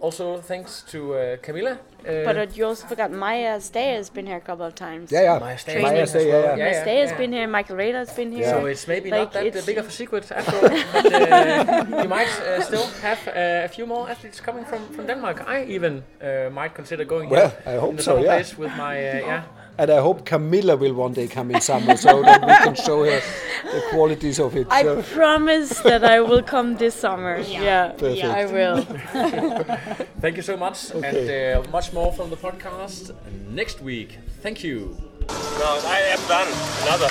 Also, 0.00 0.38
thanks 0.38 0.82
to 0.92 1.14
uh, 1.14 1.36
Camilla. 1.42 1.72
Uh, 2.06 2.24
But 2.24 2.36
uh, 2.36 2.46
you 2.54 2.66
also 2.66 2.86
forgot 2.86 3.10
Maya 3.10 3.60
Stay 3.60 3.94
has 3.96 4.10
been 4.10 4.26
here 4.26 4.36
a 4.36 4.40
couple 4.40 4.64
of 4.64 4.74
times. 4.74 5.10
Yeah, 5.10 5.22
yeah. 5.22 5.38
Maya 5.40 5.58
Stay 5.58 5.82
Maya 5.82 6.02
as 6.02 6.10
Stay, 6.10 6.26
well. 6.30 6.42
yeah, 6.42 6.56
yeah. 6.56 6.64
Maya 6.64 6.72
yeah, 6.72 6.82
Stay 6.82 6.98
has 7.00 7.10
yeah. 7.10 7.18
been 7.18 7.32
here. 7.32 7.46
Michael 7.48 7.76
Rader 7.76 7.98
has 7.98 8.12
been 8.12 8.30
here. 8.30 8.48
So 8.50 8.66
it's 8.66 8.86
maybe 8.86 9.10
Like, 9.10 9.34
not 9.34 9.52
that 9.54 9.66
big 9.66 9.78
of 9.78 9.88
a 9.88 9.90
secret 9.90 10.30
after 10.30 10.54
all. 10.56 10.68
but, 10.92 11.12
uh, 11.12 12.02
you 12.02 12.08
might 12.08 12.30
uh, 12.40 12.62
still 12.62 12.86
have 13.02 13.18
uh, 13.26 13.64
a 13.64 13.68
few 13.68 13.86
more 13.86 14.08
athletes 14.08 14.40
coming 14.40 14.64
from, 14.64 14.86
from 14.94 15.06
Denmark. 15.06 15.48
I 15.48 15.64
even 15.64 16.04
uh, 16.22 16.48
might 16.50 16.74
consider 16.74 17.04
going 17.04 17.28
Well, 17.28 17.48
here 17.50 17.74
I 17.74 17.80
hope 17.80 17.90
in 17.90 17.96
the 17.96 18.02
so, 18.02 18.18
yeah. 18.18 18.36
place 18.36 18.56
with 18.56 18.70
my 18.76 18.94
uh, 18.96 19.18
yeah. 19.26 19.42
And 19.80 19.90
I 19.92 20.00
hope 20.00 20.24
Camilla 20.24 20.76
will 20.76 20.92
one 20.94 21.12
day 21.12 21.28
come 21.28 21.52
in 21.52 21.60
summer 21.60 21.96
so 21.96 22.20
that 22.22 22.40
we 22.40 22.52
can 22.64 22.74
show 22.74 23.04
her 23.04 23.20
the 23.62 23.80
qualities 23.90 24.40
of 24.40 24.56
it. 24.56 24.66
I 24.70 24.82
So, 24.82 25.02
promise 25.02 25.78
that 25.80 26.04
I 26.04 26.20
will 26.20 26.42
come 26.42 26.76
this 26.76 26.96
summer. 26.96 27.38
Yeah, 27.38 27.92
Perfect. 27.92 28.24
I 28.24 28.46
will. 28.46 28.82
Thank 30.20 30.36
you 30.36 30.42
so 30.42 30.56
much, 30.56 30.90
and 30.90 31.30
uh, 31.30 31.70
much 31.70 31.92
more 31.92 32.12
from 32.12 32.28
the 32.30 32.36
podcast 32.36 33.14
next 33.50 33.80
week. 33.80 34.18
Thank 34.42 34.64
you. 34.64 34.96
No, 35.28 35.70
I 35.84 36.00
am 36.14 36.22
done. 36.26 36.48
Another. 36.82 37.08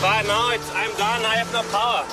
But 0.00 0.22
now 0.26 0.50
it's, 0.50 0.68
I'm 0.74 0.90
done. 0.96 1.24
I 1.24 1.36
have 1.36 1.52
no 1.52 1.62
power. 1.70 2.04